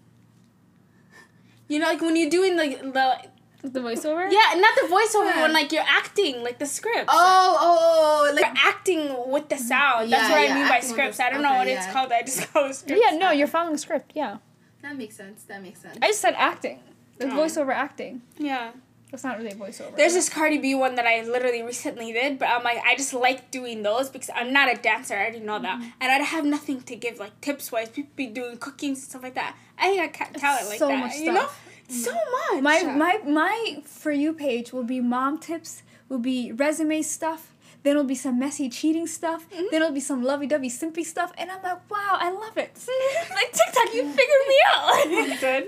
[1.67, 3.17] You know, like when you're doing like the
[3.63, 4.29] The voiceover.
[4.29, 5.41] yeah, not the voiceover Yeah.
[5.43, 7.05] when like you're acting like the script.
[7.07, 10.11] Oh, oh, oh, You're acting with the sound.
[10.11, 11.17] That's Yeah, what yeah, I mean by scripts.
[11.17, 12.11] the- I don't know okay, what it's called.
[12.11, 13.01] I just call it scripts.
[13.03, 14.11] Yeah, no, you're following a script.
[14.15, 14.37] Yeah,
[14.81, 15.43] that makes sense.
[15.43, 15.97] That makes sense.
[16.01, 16.79] I just said acting.
[17.19, 17.37] The Oh.
[17.37, 18.21] voiceover acting.
[18.37, 18.71] Yeah.
[19.11, 19.95] That's not really a voiceover.
[19.95, 23.13] There's this Cardi B one that I literally recently did, but I'm like, I just
[23.13, 25.13] like doing those because I'm not a dancer.
[25.13, 25.89] I already know that, Mm-hmm.
[26.01, 27.89] and I have nothing to give like tips wise.
[27.89, 29.55] People be doing cooking and stuff like that.
[29.77, 30.99] I ain't got ca- it like so that.
[30.99, 31.61] much you know, stuff.
[31.89, 32.61] So much.
[32.61, 37.53] My my my for you page will be mom tips, will be resume stuff.
[37.83, 39.49] Then it'll be some messy cheating stuff.
[39.49, 39.65] Mm-hmm.
[39.71, 41.33] Then it'll be some lovey dovey simpy stuff.
[41.37, 42.71] And I'm like, wow, I love it.
[43.31, 45.03] like TikTok, you figured me out.
[45.41, 45.67] good.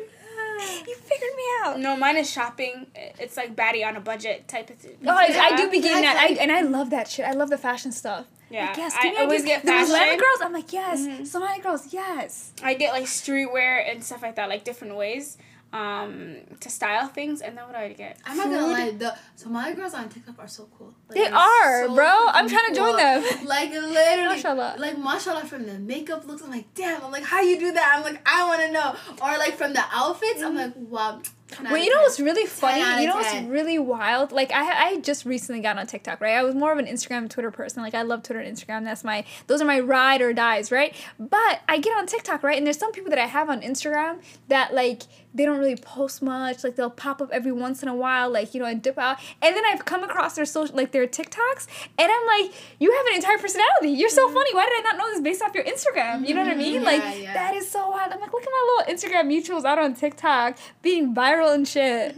[0.87, 1.79] you figured me out.
[1.79, 2.87] No, mine is shopping.
[2.95, 4.97] It's like baddie on a budget type of thing.
[5.05, 7.25] Oh, I, I do be getting Yeah, that, I, and I love that shit.
[7.25, 8.25] I love the fashion stuff.
[8.49, 9.43] Yeah, Like, yes, I always ideas.
[9.43, 11.01] get The Atlanta girls, I'm like, yes.
[11.01, 11.27] Mhm.
[11.27, 12.53] Somali girls, yes.
[12.63, 15.37] I get like streetwear and stuff like that, like different ways
[15.75, 17.41] um, to style things.
[17.41, 18.17] And then what do I get?
[18.25, 18.71] I'm not gonna Food.
[18.71, 18.91] lie.
[18.91, 20.93] The Somali girls on TikTok are so cool.
[21.09, 22.05] Like, They they're so bro.
[22.07, 23.23] I'm freaking trying to join them.
[23.55, 24.75] Like literally, Mashallah.
[24.79, 26.41] like mashallah from the makeup looks.
[26.43, 27.03] I'm like, damn.
[27.03, 27.93] I'm like, how you do that?
[27.95, 28.95] I'm like, I want to know.
[29.21, 30.41] Or like from the outfits.
[30.41, 31.21] I'm like, wow.
[31.51, 32.79] 10 Well, you know what's really funny?
[33.01, 34.31] You know what's really wild?
[34.31, 36.33] Like I I just recently got on TikTok, right?
[36.33, 37.83] I was more of an Instagram and Twitter person.
[37.83, 38.83] Like I love Twitter and Instagram.
[38.83, 40.95] That's my those are my ride or dies, right?
[41.19, 42.57] But I get on TikTok, right?
[42.57, 45.03] And there's some people that I have on Instagram that like
[45.35, 46.63] they don't really post much.
[46.63, 49.19] Like they'll pop up every once in a while, like you know, and dip out.
[49.41, 51.67] And then I've come across their social like their TikToks,
[51.99, 53.89] and I'm like, you have an entire personality.
[53.89, 54.55] You're so funny.
[54.55, 56.27] Why did I not know this based off your Instagram?
[56.27, 56.75] You know what I mean?
[56.75, 57.33] Yeah, like yeah.
[57.33, 58.13] that is so wild.
[58.13, 62.17] I'm like, look at my little Instagram mutuals out on TikTok being viral and shit.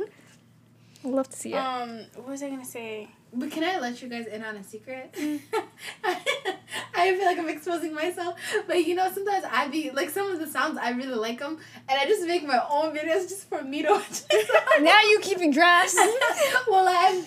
[1.04, 1.58] I love to see it.
[1.58, 3.10] Um, what was I gonna say?
[3.34, 5.14] But can I let you guys in on a secret?
[6.04, 10.40] I feel like I'm exposing myself, but you know, sometimes I be like some of
[10.40, 13.62] the sounds I really like them, and I just make my own videos just for
[13.64, 14.24] me to watch.
[14.82, 15.96] now you keeping drafts.
[16.68, 17.27] well, I have drafts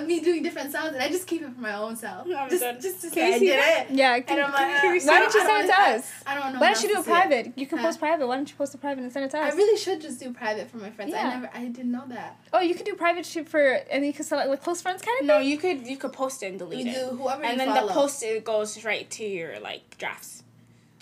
[0.00, 2.48] of me doing different sounds, and I just keep it for my own self, I'm
[2.50, 2.80] just done.
[2.80, 3.86] just to Can say you I see did that?
[3.90, 3.94] it.
[3.96, 6.12] Yeah, And I'm like, can uh, why I don't you I send it to us?
[6.26, 6.60] I don't know.
[6.60, 7.14] Why how don't you do a to say it.
[7.14, 7.52] private?
[7.58, 7.84] You can Huh?
[7.86, 8.26] post private.
[8.26, 9.52] Why don't you post a private and send it to us?
[9.52, 11.12] I really should just do private for my friends.
[11.12, 11.26] Yeah.
[11.26, 12.38] I never, I didn't know that.
[12.52, 15.20] oh, you can do private shoot for, and you can select like close friends kind
[15.20, 15.48] of No, thing.
[15.48, 17.74] you could you could post it and delete You it, do whoever and you then
[17.74, 17.86] follow.
[17.88, 20.42] the post it goes right to your like drafts.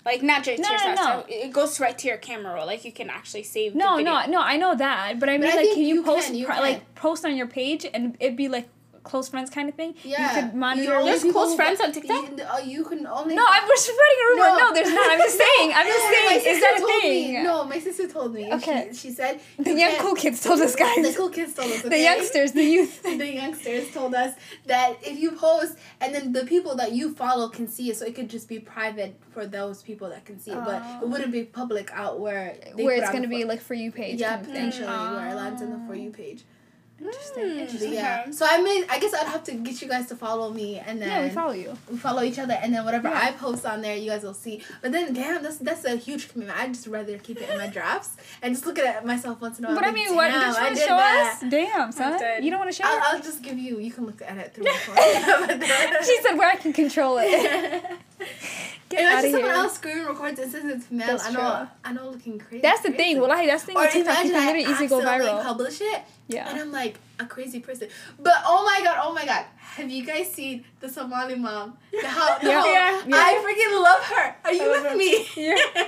[0.05, 1.35] Like not just No, to your no, drafts, no.
[1.35, 2.65] so It goes right to your camera roll.
[2.65, 3.73] Like you can actually save.
[3.73, 4.13] the No, video.
[4.13, 4.41] no, no.
[4.41, 6.55] I know that, but I mean, I like, can you, you post can, you pri-
[6.55, 6.63] can.
[6.63, 8.69] like post on your page and it'd be like
[9.07, 9.95] close friends kind of thing?
[10.03, 10.17] Yeah.
[10.35, 10.99] You could monitor.
[10.99, 12.23] You There's close friends on TikTok?
[12.29, 13.35] You, oh, you can only.
[13.35, 14.43] no, I'm just spreading a rumor.
[14.45, 14.73] No, No.
[14.73, 15.11] there's not.
[15.11, 15.71] I'm just saying.
[15.75, 16.41] I'm just saying.
[16.55, 17.33] Is that a thing?
[17.35, 18.51] Me, no, my sister told me.
[18.53, 18.89] Okay.
[18.91, 20.95] She, she said The young cool kids told us, guys.
[20.97, 21.81] The cool kids told us.
[21.81, 23.01] The youngsters, the youth.
[23.23, 24.33] the youngsters told us
[24.65, 28.05] that if you post and then the people that you follow can see it, so
[28.05, 30.99] it could just be private for those people that can see it, but Oh.
[31.03, 34.19] it wouldn't be public out where Where it's gonna be like for you page.
[34.19, 34.53] yeah kind of thing.
[34.71, 36.03] potentially where it lands on the for Oh.
[36.03, 36.43] you page.
[36.99, 37.43] Interesting.
[37.43, 37.93] Mm, Interesting.
[37.93, 38.21] Yeah.
[38.23, 38.31] Okay.
[38.31, 40.99] So I mean, I guess I'd have to get you guys to follow me and
[41.01, 41.77] then Yeah, we follow you.
[41.91, 43.21] we follow each other and then whatever Yeah.
[43.21, 44.63] I post on there you guys will see.
[44.81, 46.59] But then damn, that's that's a huge commitment.
[46.59, 49.59] I'd just rather keep it in my drafts and just look at it myself once
[49.59, 49.75] in a while.
[49.77, 50.29] But I mean, what?
[50.29, 51.39] damn, Don't you want to show that.
[51.43, 51.49] us?
[51.51, 52.43] Damn, son.
[52.43, 52.87] You don't want to show.
[52.87, 53.77] I'll, I'll just give you.
[53.79, 54.95] You can look at it through my phone.
[55.47, 57.83] But then- she said where I can control it.
[58.89, 59.51] Get Imagine out of someone here.
[59.53, 61.07] else screen records and sends it to mail.
[61.07, 61.39] That's I know.
[61.39, 61.67] true.
[61.85, 62.61] I know, looking crazy.
[62.61, 62.97] That's the crazy.
[63.15, 63.21] thing.
[63.21, 64.23] Well, I that's the thing Or with TikTok.
[64.23, 65.43] You imagine can I literally easily go viral.
[65.43, 66.01] publish it,
[66.49, 67.87] and I'm like a crazy person.
[68.19, 71.77] But oh my god, oh my god, have you guys seen the Somali mom?
[71.91, 72.37] The how?
[72.39, 72.65] The Yeah.
[72.65, 73.03] Yeah.
[73.07, 73.15] Yeah.
[73.15, 74.35] I freaking love her.
[74.45, 74.97] Are you with her.
[74.97, 75.27] me?
[75.35, 75.87] Yeah.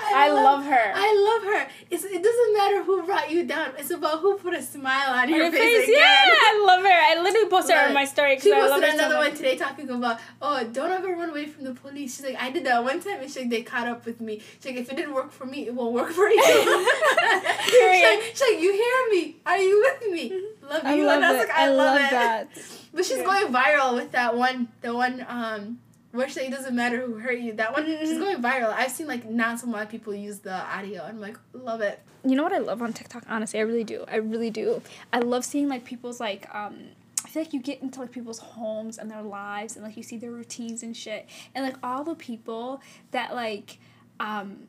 [0.00, 0.92] I love her.
[0.94, 1.68] I love her.
[1.90, 3.72] It's, it doesn't matter who brought you down.
[3.78, 6.88] It's about who put a smile on your, Your face, yeah, I love her.
[6.88, 9.04] I literally posted her Look, on my story because She I love posted her so
[9.04, 9.28] another much.
[9.28, 12.16] one today talking about, oh, don't ever run away from the police.
[12.16, 14.40] She's like, I did that one time, and she's like, they caught up with me.
[14.60, 16.42] She's like, if it didn't work for me, it won't work for you.
[16.42, 19.36] she's, like, she's like, you hear me?
[19.46, 20.42] Are you with me?
[20.68, 21.06] Love I you.
[21.06, 21.48] love and I was it.
[21.48, 22.10] like, I, I, love it.
[22.10, 22.48] that.
[22.94, 23.24] But she's Yeah.
[23.24, 25.78] going viral with that one, the one, um,
[26.26, 27.52] she like, it doesn't matter who hurt you.
[27.52, 28.20] That one, she's Mhm.
[28.20, 28.72] going viral.
[28.72, 31.02] I've seen like not so many people use the audio.
[31.04, 32.00] I'm like, love it.
[32.24, 33.24] You know what I love on TikTok?
[33.28, 34.04] Honestly, I really do.
[34.08, 34.82] I really do.
[35.12, 36.78] I love seeing like people's like um
[37.24, 40.02] I feel like you get into like people's homes and their lives and like you
[40.02, 41.28] see their routines and shit.
[41.54, 43.78] And like all the people that like
[44.18, 44.68] um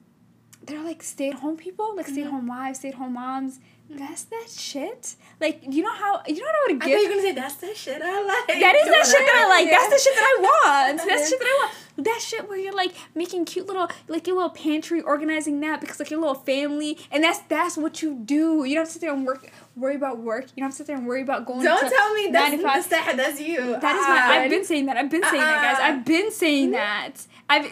[0.63, 3.59] they're like stay at home people, like stay at home wives, stay at home moms.
[3.89, 5.15] That's that shit.
[5.41, 7.21] Like you know how you know what I would I give thought you were gonna
[7.21, 8.59] say that's that shit I like.
[8.61, 9.69] that is that shit that I like.
[9.69, 10.41] That's the shit that I
[10.87, 10.97] want.
[11.07, 12.05] That's the shit that I want.
[12.05, 15.99] That shit where you're like making cute little like your little pantry, organizing that because
[15.99, 18.63] like your little family, and that's that's what you do.
[18.63, 20.45] You don't sit there and work, worry about work.
[20.55, 21.63] You don't have to sit there and worry about going.
[21.63, 22.73] Don't tell me that's 9 to 5.
[22.73, 23.57] that's, that, that's you.
[23.57, 24.15] That is my.
[24.15, 24.49] I've uh-uh.
[24.49, 24.97] been saying that.
[24.97, 25.77] I've been saying that, guys.
[25.79, 25.87] Uh-uh.
[25.87, 26.73] I've been saying mm-hmm.
[26.73, 27.27] that.
[27.49, 27.65] I've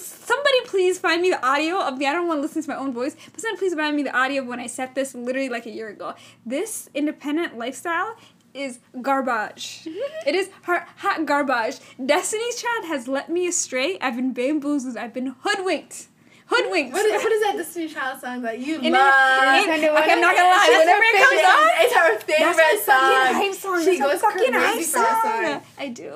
[0.00, 2.06] somebody please find me the audio of me.
[2.06, 4.16] I don't want to listen to my own voice, but somebody please find me the
[4.16, 6.14] audio of when I said this literally like a year ago.
[6.46, 8.16] This independent lifestyle
[8.54, 9.84] is garbage.
[9.84, 10.28] Mm-hmm.
[10.28, 11.78] it is hot, hot garbage.
[12.04, 13.98] Destiny's Child has let me astray.
[14.00, 14.96] I've been bamboozled.
[14.96, 16.08] I've been hoodwinked.
[16.50, 16.92] Hoodwinked.
[16.94, 19.68] What is, what is that Destiny Child song that you In love?
[19.68, 20.78] it- in- okay, I'm not gonna lie.
[20.80, 23.52] Whenever it comes on, it's her favorite That's song.
[23.52, 23.84] song.
[23.84, 25.20] She goes fucking crazy hype song.
[25.22, 25.62] song.
[25.78, 26.10] I do.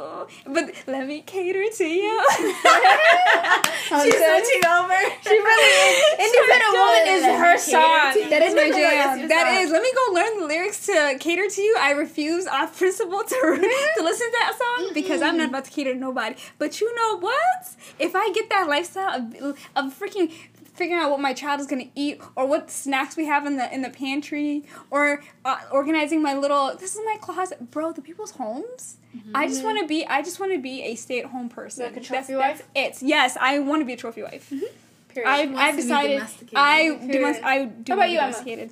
[0.47, 2.17] But let me cater to you.
[3.93, 4.99] She's switching over.
[5.23, 5.95] She really is.
[6.27, 8.31] Independent Woman is her song.
[8.31, 9.29] That is my jam.
[9.29, 9.71] That is.
[9.71, 11.77] Let me go learn the lyrics to cater to you.
[11.79, 15.71] I refuse off principle to to listen to that song because I'm not about to
[15.71, 16.37] cater to nobody.
[16.59, 17.77] But you know what?
[17.99, 20.22] If I get that lifestyle of, of freaking
[20.75, 23.73] figuring out what my child is gonna eat or what snacks we have in the
[23.75, 28.33] in the pantry or uh, organizing my little this is my closet bro the people's
[28.33, 28.97] homes
[29.35, 31.95] i just want to be i just want to be a stay-at-home person Like a
[31.97, 34.51] that's, trophy that's it yes i want to be a trophy wife
[35.13, 35.29] Period.
[35.29, 36.23] I've, I've decided.
[36.55, 37.41] I Period.
[37.45, 38.69] I do How about to you, Emma?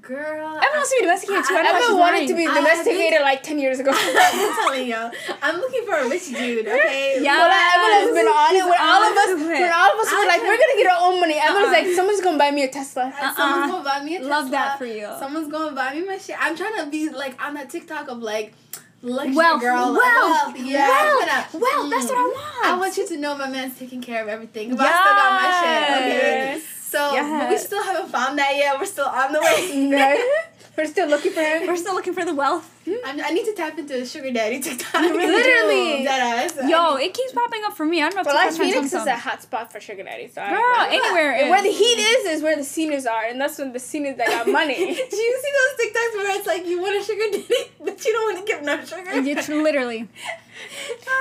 [0.00, 0.58] Girl.
[0.64, 1.54] Everyone wants to be domesticated too.
[1.54, 3.92] I I- she's wanted to be domesticated like 10 years ago.
[3.94, 5.10] I'm telling y'all.
[5.42, 7.18] I'm looking for a rich dude, okay?
[7.20, 7.36] Yeah.
[7.36, 8.64] Well, has been on it.
[8.64, 11.20] When all of us, when all of us were like, we're gonna get our own
[11.20, 11.36] money.
[11.38, 11.70] Emma's Uh-uh.
[11.72, 13.12] like, someone's gonna buy me a Tesla.
[13.20, 14.30] Uh, Someone's gonna buy me a Tesla.
[14.30, 15.06] Love that for you.
[15.18, 16.36] Someone's gonna buy me my shit.
[16.40, 18.54] I'm trying to be like on that TikTok of like
[19.02, 19.92] luxury Wealth, girl.
[19.92, 20.56] wealth, wealth.
[20.58, 22.34] Yeah, wealth, gonna- wealth, that's what I Mm.
[22.34, 22.64] want.
[22.66, 24.74] I want you to know my man's taking care of everything.
[24.76, 25.98] But I still got my shit.
[26.00, 26.62] Okay.
[26.98, 27.26] Yes.
[27.26, 28.78] So but we still haven't found that yet.
[28.78, 29.90] We're still on the way.
[29.94, 30.40] Right?
[30.76, 31.68] We're still looking for him.
[31.68, 32.68] We're still looking for the wealth.
[32.84, 32.94] Hmm?
[33.04, 35.02] I'm, I need to tap into the sugar daddy TikTok.
[35.04, 36.02] You really Literally.
[36.02, 36.68] Dead ass.
[36.68, 38.02] Yo, it keeps popping up for me.
[38.02, 40.02] I don't know if Well, TikTok like Phoenix is me a hot spot for sugar
[40.02, 40.26] daddy.
[40.26, 40.86] So I Girl, know.
[40.88, 43.78] anywhere And where the heat is is where the seniors are, and that's when the
[43.78, 44.74] seniors that got money.
[44.78, 48.12] Do you see those TikToks where it's like you want a sugar daddy, but you
[48.12, 49.10] don't want to give no sugar?
[49.30, 50.08] It's literally.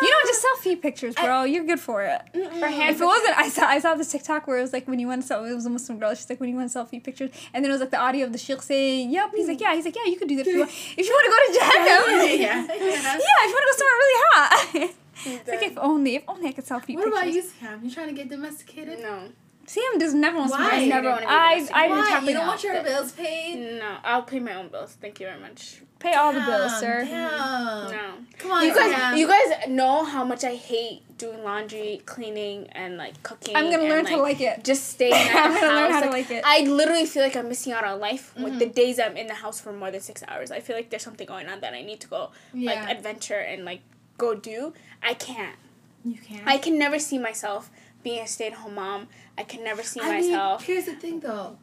[0.02, 1.44] You don't just sell feet pictures, bro.
[1.44, 2.22] You're good for it.
[2.34, 4.88] for hand If it wasn't, I saw I saw this TikTok where it was like
[4.88, 6.14] when you want to sell, it was a Muslim girl.
[6.14, 8.00] She's like when you want to sell feet pictures, and then it was like the
[8.00, 10.36] audio of the sheikh saying, "Yep." He's like, "Yeah." He's like, "Yeah, you could do
[10.38, 10.72] that if you want.
[10.98, 12.66] If you want to go to Jahannam, yeah.
[12.68, 12.68] yeah.
[12.70, 14.94] If you want to go somewhere really hot."
[15.26, 17.80] it's like if only, if only I could sell feet What about you, Sam?
[17.84, 19.00] You trying to get domesticated?
[19.00, 19.30] No,
[19.66, 20.70] Sam does never want to Why?
[20.70, 21.76] be I never wanna be I domesticated.
[21.76, 22.10] I Why?
[22.10, 23.80] tapping You don't want your bills paid?
[23.80, 24.98] no, I'll pay my own bills.
[25.00, 25.82] Thank you very much.
[26.04, 27.06] Pay all the bills, sir.
[27.06, 27.92] Damn.
[27.92, 29.18] No, Come on, you guys, Sam.
[29.18, 33.56] you guys know how much I hate doing laundry, cleaning, and like cooking.
[33.56, 34.64] I'm gonna and, learn to like it.
[34.66, 36.04] just staying at I'm the gonna learn house.
[36.04, 36.44] how to like, like it.
[36.46, 38.60] I literally feel like I'm missing out on life with Mm-hmm.
[38.60, 40.52] the days I'm in the house for more than six hours.
[40.52, 42.74] I feel like there's something going on that I need to go Yeah.
[42.74, 43.80] like adventure and like
[44.18, 44.74] go do.
[45.02, 45.56] I can't.
[46.04, 46.46] You can't.
[46.46, 47.70] I can never see myself
[48.04, 49.08] being a stay at home mom.
[49.38, 50.66] I can never see I mean, myself.
[50.66, 51.58] here's the thing though.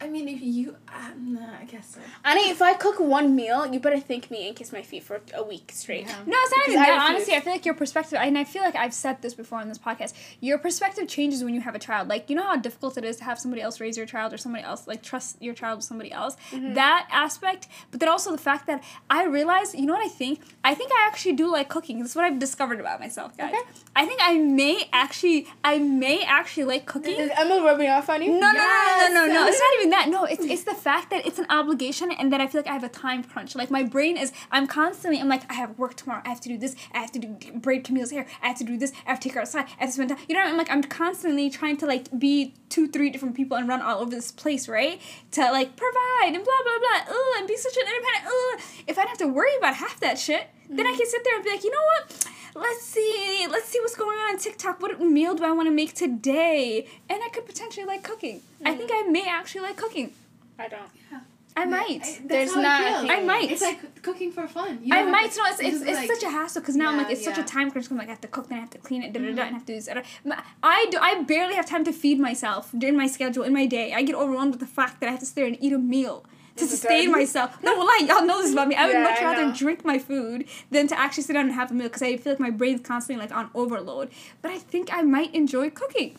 [0.00, 2.00] I mean, if you, uh, nah, I guess so.
[2.24, 5.02] I mean, if I cook one meal, you better thank me and kiss my feet
[5.04, 6.06] for a week straight.
[6.06, 6.16] Yeah.
[6.26, 6.88] No, it's not Because even that.
[6.90, 7.10] refuse.
[7.10, 9.68] Honestly, I feel like your perspective, and I feel like I've said this before on
[9.68, 10.12] this podcast.
[10.40, 12.08] Your perspective changes when you have a child.
[12.08, 14.36] Like you know how difficult it is to have somebody else raise your child, or
[14.36, 16.36] somebody else like trust your child with somebody else.
[16.50, 16.74] Mm-hmm.
[16.74, 20.40] That aspect, but then also the fact that I realize, you know what I think?
[20.64, 22.00] I think I actually do like cooking.
[22.00, 23.54] This is what I've discovered about myself, guys.
[23.54, 23.62] Okay.
[23.96, 27.18] I think I may actually, I may actually like cooking.
[27.18, 28.32] Is Emma rubbing off on you?
[28.32, 29.46] No, no, no, no, no, no, no.
[29.46, 30.08] It's not even that.
[30.08, 30.66] No, it's it's mm.
[30.66, 33.24] the fact that it's an obligation and that I feel like I have a time
[33.24, 33.54] crunch.
[33.54, 36.22] Like my brain is, I'm constantly, I'm like, I have work tomorrow.
[36.24, 36.76] I have to do this.
[36.92, 38.26] I have to do braid Camille's hair.
[38.42, 38.92] I have to do this.
[39.06, 39.66] I have to take her outside.
[39.78, 40.18] I have to spend time.
[40.28, 43.68] You know, I'm like, I'm constantly trying to like be two, three different people and
[43.68, 45.00] run all over this place, right?
[45.32, 47.14] To like provide and blah blah blah.
[47.14, 48.26] Ugh, and be such an independent.
[48.26, 48.60] Ugh.
[48.86, 50.96] If I don't have to worry about half that shit, then I mm.
[50.96, 52.26] can sit there and be like, you know what?
[52.54, 53.46] Let's see.
[53.50, 54.80] Let's see what's going on on TikTok.
[54.80, 56.86] What meal do I want to make today?
[57.08, 58.42] And I could potentially like cooking.
[58.64, 59.04] I think mm.
[59.04, 60.12] I may actually like cooking.
[60.58, 60.82] I don't.
[61.10, 61.20] Yeah.
[61.56, 62.02] I might.
[62.04, 63.10] I- There's not- feels.
[63.10, 63.50] I might.
[63.50, 64.80] It's like cooking for fun.
[64.82, 65.30] You I don't might.
[65.32, 67.24] to- No, it's it's, it's like- such a hassle because now I'm like Yeah, it's
[67.24, 67.90] such a time crunch.
[67.90, 69.30] I'm like I have to cook, then I have to clean it, da da da,
[69.30, 69.38] mm-hmm.
[69.40, 69.86] and I have to do this.
[69.86, 70.40] da, da.
[70.62, 70.98] I do.
[71.00, 73.92] I barely have time to feed myself during my schedule in my day.
[73.92, 75.78] I get overwhelmed with the fact that I have to sit there and eat a
[75.78, 76.24] meal.
[76.56, 77.60] To sustain myself.
[77.64, 78.76] No, well, like, y'all know this about me.
[78.76, 81.72] I would Yeah, much rather drink my food than to actually sit down and have
[81.72, 84.10] a meal because I feel like my brain's constantly like on overload.
[84.40, 86.16] But I think I might enjoy cooking.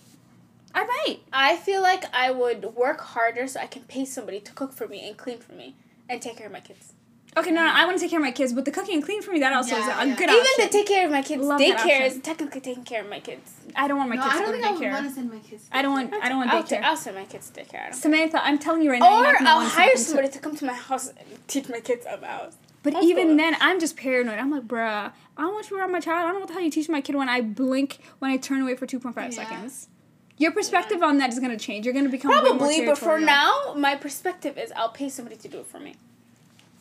[0.74, 1.20] I might.
[1.32, 4.90] I feel like I would work harder so I can pay somebody to cook for
[4.90, 5.76] me and clean for me
[6.10, 6.95] and take care of my kids.
[7.38, 9.04] Okay, no, no, I want to take care of my kids, but the cooking and
[9.04, 10.16] clean for me that also is a yeah.
[10.16, 10.48] good Even option.
[10.58, 13.20] Even to take care of my kids, Love daycare is technically taking care of my
[13.20, 13.52] kids.
[13.76, 15.32] I don't want my No, kids I don't to think I would want to send
[15.32, 15.68] my kids.
[15.68, 16.12] to I don't want.
[16.12, 16.20] daycare.
[16.22, 16.82] I don't want I'll, daycare.
[16.84, 17.94] I'll send my kids to daycare.
[17.94, 19.22] Samantha, I'm telling you right now.
[19.22, 22.06] Or I'll hire something to- somebody to come to my house and teach my kids
[22.10, 22.54] about.
[22.84, 23.38] But Homeschool even them.
[23.38, 24.40] then, I'm just paranoid.
[24.40, 26.20] I'm like, bruh, I don't want you around my child.
[26.20, 28.38] I don't know what the hell you teach my kid when I blink, when I
[28.38, 29.30] turn away for 2.5 Yeah.
[29.32, 29.90] seconds.
[30.38, 31.86] Your perspective on that is going to change.
[31.86, 35.10] You're going to become way more Probably, but for now, my perspective is I'll pay
[35.10, 35.96] somebody to do it for me.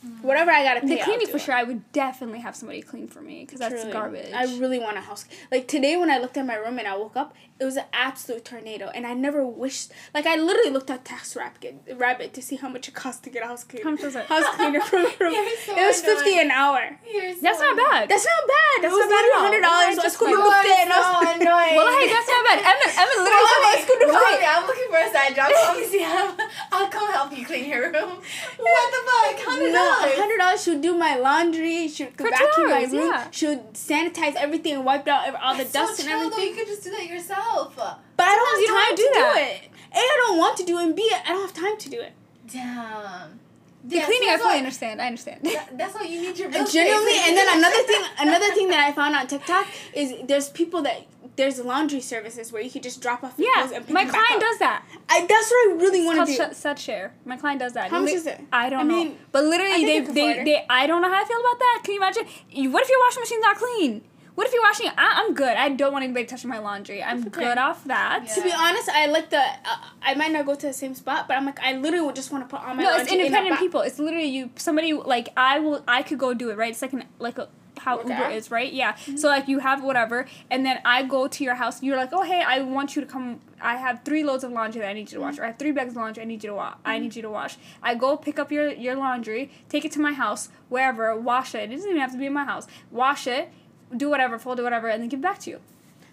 [0.05, 0.27] Mm-hmm.
[0.27, 0.88] Whatever I gotta pay.
[0.88, 1.43] The I'll cleaning do for it.
[1.43, 3.93] sure, I would definitely have somebody clean for me because that's Truly.
[3.93, 4.33] garbage.
[4.35, 5.25] I really want a house.
[5.51, 7.85] Like today, when I looked at my room and I woke up, it was an
[7.93, 9.93] absolute tornado, and I never wished.
[10.12, 13.45] Like I literally looked at TaskRabbit, Rabbit to see how much it costs to get
[13.45, 13.85] a house cleaner.
[13.85, 14.27] How much was it?
[14.27, 15.33] House cleaner for my room.
[15.35, 16.99] You're so it was fifty an hour.
[17.05, 18.09] So that's not bad.
[18.11, 18.77] That's not bad.
[18.83, 19.45] That's it was not bad at literally all.
[19.47, 19.95] hundred dollars.
[19.95, 21.75] So I Just scooted like- looked it and I so was annoying.
[21.79, 22.59] well, hey, that's not bad.
[22.64, 23.64] Emma, Emma Well, literally.
[23.64, 24.25] I was gonna Wait.
[24.25, 24.47] find me.
[24.51, 25.49] I'm looking for a side job.
[25.55, 26.29] Obviously, I'm,
[26.75, 28.19] I'll come help you clean your room.
[28.64, 29.37] What the fuck?
[29.47, 29.94] Hundred No, dollars.
[29.95, 30.63] Hundred dollars.
[30.65, 31.89] She would do my laundry.
[31.89, 33.11] She would For vacuum my room.
[33.13, 33.29] yeah.
[33.31, 36.39] Sanitize everything and wipe out all the It's dust so and chill, though.
[36.45, 37.75] You could just do that yourself.
[37.77, 39.39] But I don't don't have time do to do that.
[39.39, 39.71] it.
[39.95, 42.01] A, I don't want to do it, and B, I don't have time to do
[42.01, 42.13] it.
[42.51, 43.41] Damn.
[43.87, 45.03] The Yeah, cleaning, so I fully why- understand.
[45.03, 45.41] I understand.
[45.45, 48.93] that- That's why you need your Genuinely, and then another thing, another thing that I
[48.93, 51.03] found on TikTok is there's people that
[51.37, 54.12] there's laundry services where you could just drop off your clothes and pick my them
[54.12, 54.49] back client up.
[54.51, 54.85] does that.
[55.09, 56.53] I, that's what I really want to do.
[56.53, 57.12] sh- set share.
[57.25, 57.90] My client does that.
[57.90, 58.40] How much Li- is it?
[58.53, 58.97] I don't I know.
[59.05, 61.81] mean, but literally, think they they, they I don't know how I feel about that.
[61.85, 62.25] Can you imagine?
[62.51, 64.03] You, what if your washing machine's not clean?
[64.35, 64.88] What if you're washing?
[64.88, 65.57] I, I'm good.
[65.57, 67.01] I don't want anybody touching my laundry.
[67.03, 67.44] I'm okay.
[67.44, 68.25] good off that.
[68.27, 68.35] Yeah.
[68.35, 69.38] To be honest, I like the.
[69.38, 72.16] Uh, I might not go to the same spot, but I'm like, I literally would
[72.16, 73.81] just want to put all my No, it's laundry in independent ba- people.
[73.83, 74.51] It's literally you.
[74.57, 75.85] Somebody like I will.
[75.87, 76.57] I could go do it.
[76.57, 76.70] Right.
[76.70, 77.49] It's like an like a
[77.85, 78.73] how Work Uber is, right?
[78.73, 78.92] Yeah.
[78.92, 79.16] Mm-hmm.
[79.16, 81.83] So like you have whatever, and then I go to your house.
[81.83, 83.40] You're like, oh hey, I want you to come.
[83.61, 85.59] I have three loads of laundry that I need you to wash, or I have
[85.59, 86.77] three bags of laundry I need you to wash.
[86.85, 87.18] I need mm-hmm.
[87.18, 87.57] you to wash.
[87.83, 91.70] I go pick up your your laundry, take it to my house, wherever, wash it.
[91.70, 92.66] It doesn't even have to be in my house.
[92.90, 93.51] Wash it,
[93.97, 95.61] do whatever, fold it, whatever, and then give it back to you.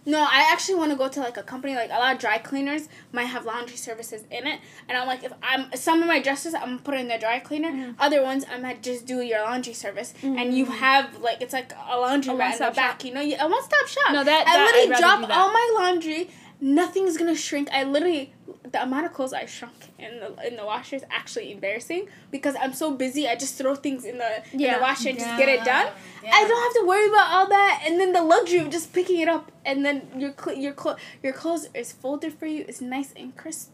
[0.05, 2.39] No, I actually want to go to like a company like a lot of dry
[2.39, 4.59] cleaners might have laundry services in it,
[4.89, 7.39] and I'm like, if I'm some of my dresses, I'm gonna put in the dry
[7.39, 7.69] cleaner.
[7.71, 7.91] Mm-hmm.
[7.99, 11.71] Other ones, I might just do your laundry service, and you have like it's like
[11.89, 13.03] a laundry A mat in the back.
[13.05, 14.11] You know, you, a one stop shop.
[14.13, 16.29] No, that- I that- literally I'd drop all my laundry.
[16.63, 17.69] Nothing's gonna shrink.
[17.71, 18.34] I literally
[18.71, 22.56] the amount of clothes I shrunk in the in the washer is actually embarrassing because
[22.62, 23.28] I'm so busy.
[23.28, 25.88] I just throw things in the in the washer and just get it done.
[26.24, 26.32] Yeah.
[26.34, 29.19] I don't have to worry about all that, and then the luxury of just picking
[29.19, 32.63] it up, and then your cl- your clo- your clothes is folded for you.
[32.67, 33.71] It's nice and crisp.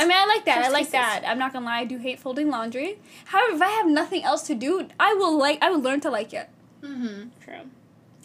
[0.00, 0.64] I mean, I like that.
[0.64, 0.92] I like pieces.
[0.92, 1.22] that.
[1.26, 1.80] I'm not gonna lie.
[1.80, 2.98] I do hate folding laundry.
[3.26, 5.58] However, if I have nothing else to do, I will like.
[5.62, 6.48] I will learn to like it.
[6.82, 7.28] Mm-hmm.
[7.44, 7.60] True.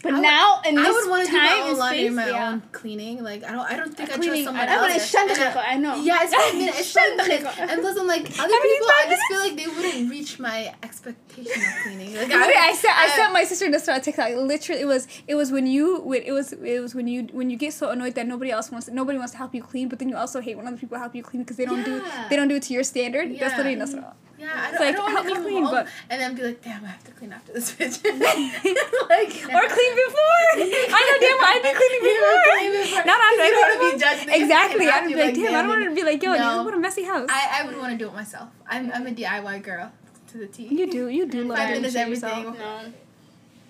[0.02, 1.98] But I would- now in this I would want to do my time own laundry,
[2.00, 2.48] space, my yeah.
[2.50, 3.22] own cleaning.
[3.22, 5.14] Like I don't, I don't think I trust someone I else.
[5.14, 5.94] I- I know.
[6.02, 7.70] Yeah, it's I mean, it's Shantakako.
[7.70, 8.88] And plus, I'm like other people.
[8.88, 12.14] I just feel like they wouldn't reach my expectation of cleaning.
[12.14, 14.30] Like Literally, I sent I I- sent my sister this on TikTok.
[14.34, 17.50] Literally, it was it was when you when it was it was when you when
[17.50, 19.98] you get so annoyed that nobody else wants nobody wants to help you clean, but
[20.00, 22.36] then you also hate when other people help you clean because they don't do they
[22.36, 23.30] don't do it to your standard.
[23.30, 23.56] That's Yeah.
[23.56, 24.14] literally Nasra.
[24.42, 26.20] Yeah, I don't, like, I don't help want me to come clean, home but- and
[26.20, 28.02] then be like, damn, I have to clean after this bitch.
[29.14, 30.46] like, Or clean before.
[30.58, 32.42] I know, damn, I'd be cleaning before.
[32.50, 33.04] clean before.
[33.06, 33.36] Not after.
[33.36, 34.88] You I don't wanna be judged, Exactly.
[34.88, 36.62] I'd be like, like, damn, I don't want to be like, yo, No.
[36.64, 37.28] what a messy house.
[37.30, 38.48] I, I would want to do it myself.
[38.68, 39.92] I'm, I'm a DIY girl
[40.32, 40.64] to the T.
[40.64, 41.44] you do, you do.
[41.44, 42.44] love Five doing minutes shit everything.
[42.44, 42.58] yourself.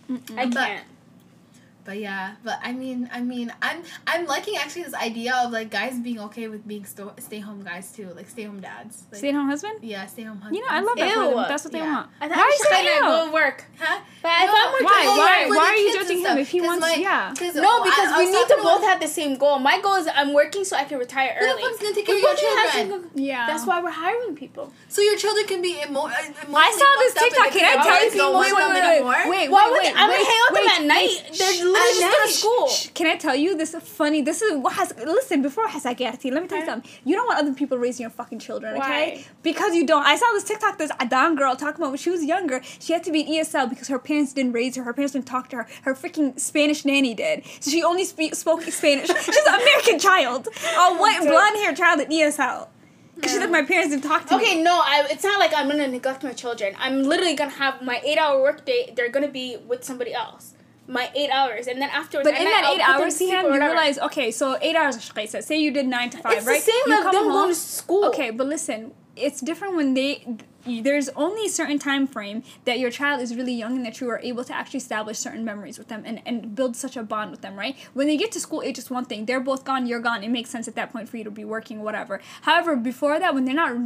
[0.09, 0.85] No, I can't.
[1.85, 5.69] But yeah, but I mean, I mean, I'm I'm liking actually this idea of like
[5.71, 9.03] guys being okay with being sto- stay home guys too, like stay home dads.
[9.11, 9.79] Like, Stay at home husband?
[9.83, 10.59] Yeah, stay home husbands.
[10.59, 11.35] You know, I love that for Ew.
[11.35, 11.45] them.
[11.49, 11.95] That's what they Yeah.
[11.95, 12.11] want.
[12.21, 13.07] I Why thought are you saying I no?
[13.11, 13.65] go to work.
[13.81, 13.99] Huh?
[14.23, 15.03] But if I'm working, Why?
[15.07, 15.41] Why?
[15.43, 17.35] yeah, Why are you judging him if he 'cause wants- my- yeah.
[17.37, 19.59] 'cause, No, I- because I we need to both about- have the same goal.
[19.59, 21.63] My goal is I'm working so I can retire Who the early.
[21.63, 23.03] fuck's gonna take care of your both has to children?
[23.03, 23.47] go- Yeah.
[23.49, 24.73] That's why we're hiring people.
[24.89, 26.15] So your children can be emo- uh,
[26.47, 27.51] emotionally I saw this TikTok.
[27.51, 27.99] Can I tell you?
[27.99, 29.23] always don't Wait, want wait, them wait, anymore?
[29.27, 31.11] wait, Why wait, would wait, I'm wait, gonna hang out with them wait, at night?
[31.27, 32.69] wait, They're shh, literally just going to school.
[32.69, 34.23] Shh, Can I tell you this is funny?
[34.23, 36.33] This is what has listen before Hasakiyati.
[36.33, 36.91] Let me tell you something.
[37.05, 39.17] You don't want other people raising your fucking children, okay?
[39.17, 39.25] Why?
[39.43, 40.05] Because you don't.
[40.05, 40.79] I saw this TikTok.
[40.79, 43.69] This Adan girl talking about when she was younger, she had to be in ESL
[43.69, 44.83] because her parents didn't raise her.
[44.85, 45.67] Her parents didn't talk to her.
[45.83, 47.45] Her freaking Spanish nanny did.
[47.61, 49.09] So she only speak, spoke Spanish.
[49.25, 52.69] She's an American child, a white blonde haired child at ESL.
[53.15, 54.43] Because she's like my parents didn't talk to me.
[54.43, 56.75] Okay, no, I, it's not like I'm gonna neglect my children.
[56.79, 58.93] I'm literally gonna have my eight hour workday.
[58.97, 60.55] They're gonna be with somebody else.
[60.89, 62.29] My eight hours, and then afterwards.
[62.29, 65.13] But in that I'll eight put them to hours, you realize, okay, so eight hours.
[65.45, 66.57] Say you did nine to five, it's right?
[66.65, 68.05] the same you as come them home- going to school.
[68.07, 70.39] Okay, but listen, it's different when they.
[70.65, 74.09] There's only a certain time frame that your child is really young and that you
[74.11, 77.33] are able to actually establish certain memories with them and, and build such a bond
[77.33, 77.77] with them, right?
[77.95, 79.27] When they get to school age is one thing.
[79.27, 80.23] They're both gone, you're gone.
[80.23, 82.21] It makes sense at that point for you to be working, whatever.
[82.43, 83.77] However, before that, when they're not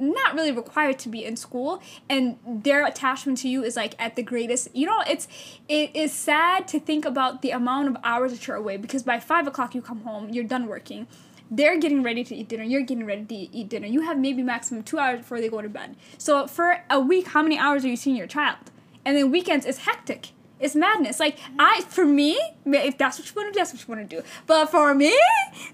[0.00, 4.16] not really required to be in school and their attachment to you is like at
[4.16, 5.28] the greatest, you know, it's
[5.68, 9.20] it is sad to think about the amount of hours that you're away because by
[9.20, 11.06] five o'clock you come home, you're done working
[11.50, 13.86] they're getting ready to eat dinner you're getting ready to eat dinner.
[13.86, 15.96] You have maybe maximum two hours before they go to bed.
[16.18, 18.70] So for a week how many hours are you seeing your child?
[19.04, 20.30] And then weekends is hectic.
[20.60, 21.18] It's madness.
[21.18, 24.08] Like i for me if that's what you want to do that's what you want
[24.08, 24.22] to do.
[24.46, 25.16] But for me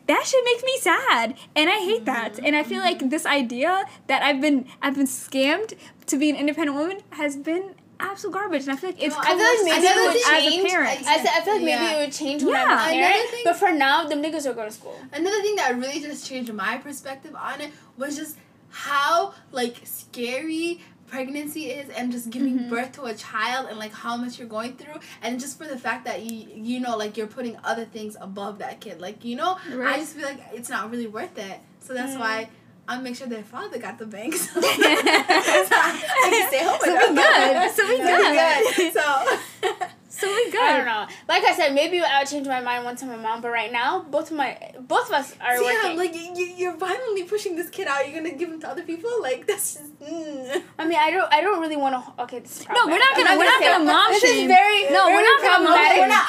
[0.06, 1.36] that shit makes me sad.
[1.54, 2.38] And i hate that.
[2.42, 5.74] And i feel like this idea that i've been i've been scammed
[6.06, 9.20] to be an independent woman has been absolute garbage and i feel like it's No,
[9.20, 11.40] I come feel like with maybe it a- would as a parent I, said, I
[11.44, 11.96] feel like maybe Yeah.
[11.96, 12.64] it would change when Yeah.
[12.64, 13.30] I'm a Another parent.
[13.30, 14.98] thing- But for now, them niggas are going to school.
[15.12, 18.36] Another thing that really just changed my perspective on it was just
[18.70, 22.70] how like scary pregnancy is and just giving Mm-hmm.
[22.70, 25.78] birth to a child and like how much you're going through and just for the
[25.78, 29.34] fact that you you know like you're putting other things above that kid like you
[29.34, 29.72] know right.
[29.72, 30.00] I Right.
[30.00, 32.20] just feel like it's not really worth it so that's Mm.
[32.20, 32.48] why
[32.88, 36.98] I'll make sure their father got the bank so I can stay home So we
[36.98, 37.14] them.
[37.14, 37.70] good.
[37.76, 37.98] So we
[38.76, 38.92] good.
[38.94, 39.86] so
[40.18, 40.60] so we good.
[40.62, 41.06] I don't know.
[41.28, 43.40] Like I said, maybe I'll change my mind once I'm a mom.
[43.40, 45.56] But right now, both of my both of us are.
[45.56, 48.06] So yeah, like you, are violently pushing this kid out.
[48.06, 49.10] You're gonna give him to other people.
[49.20, 49.98] Like that's just.
[50.00, 50.62] Mm.
[50.78, 51.32] I mean, I don't.
[51.32, 52.22] I don't really want to.
[52.24, 53.38] Okay, this is no, we're not gonna.
[53.38, 54.30] We're not gonna, mom this shame.
[54.30, 54.90] This is very.
[54.90, 55.78] No, we're not gonna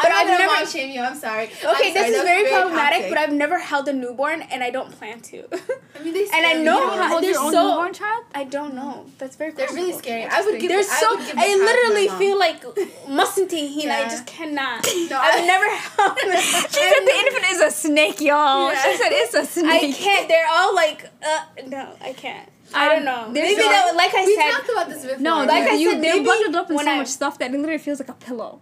[0.01, 1.01] but I've never mom shame you.
[1.01, 1.45] I'm sorry.
[1.45, 2.99] Okay, I'm sorry, this is very, very problematic.
[2.99, 3.11] Toxic.
[3.11, 5.47] But I've never held a newborn, and I don't plan to.
[5.95, 6.23] I mean, they.
[6.33, 7.49] and I know how they're so.
[7.49, 8.25] Newborn child?
[8.33, 9.05] I don't know.
[9.17, 9.51] That's very.
[9.51, 10.25] They're really scary.
[10.25, 10.69] I would give.
[10.69, 11.17] They're so.
[11.19, 12.63] I literally feel like
[13.07, 13.97] mustn't he yeah.
[13.97, 14.87] I just cannot.
[15.09, 15.65] No, I've never.
[16.37, 18.71] she said the infant is a snake, y'all.
[18.71, 18.83] Yeah.
[18.83, 19.83] She said it's a snake.
[19.83, 20.27] I can't.
[20.27, 22.47] They're all like, uh, no, I can't.
[22.47, 23.31] Um, I don't um, know.
[23.31, 25.19] Maybe so, that, like I we said, we talked about this before.
[25.19, 25.71] No, like yeah.
[25.71, 27.99] I you, said, they're bundled up in so I, much stuff that it literally feels
[27.99, 28.61] like a pillow.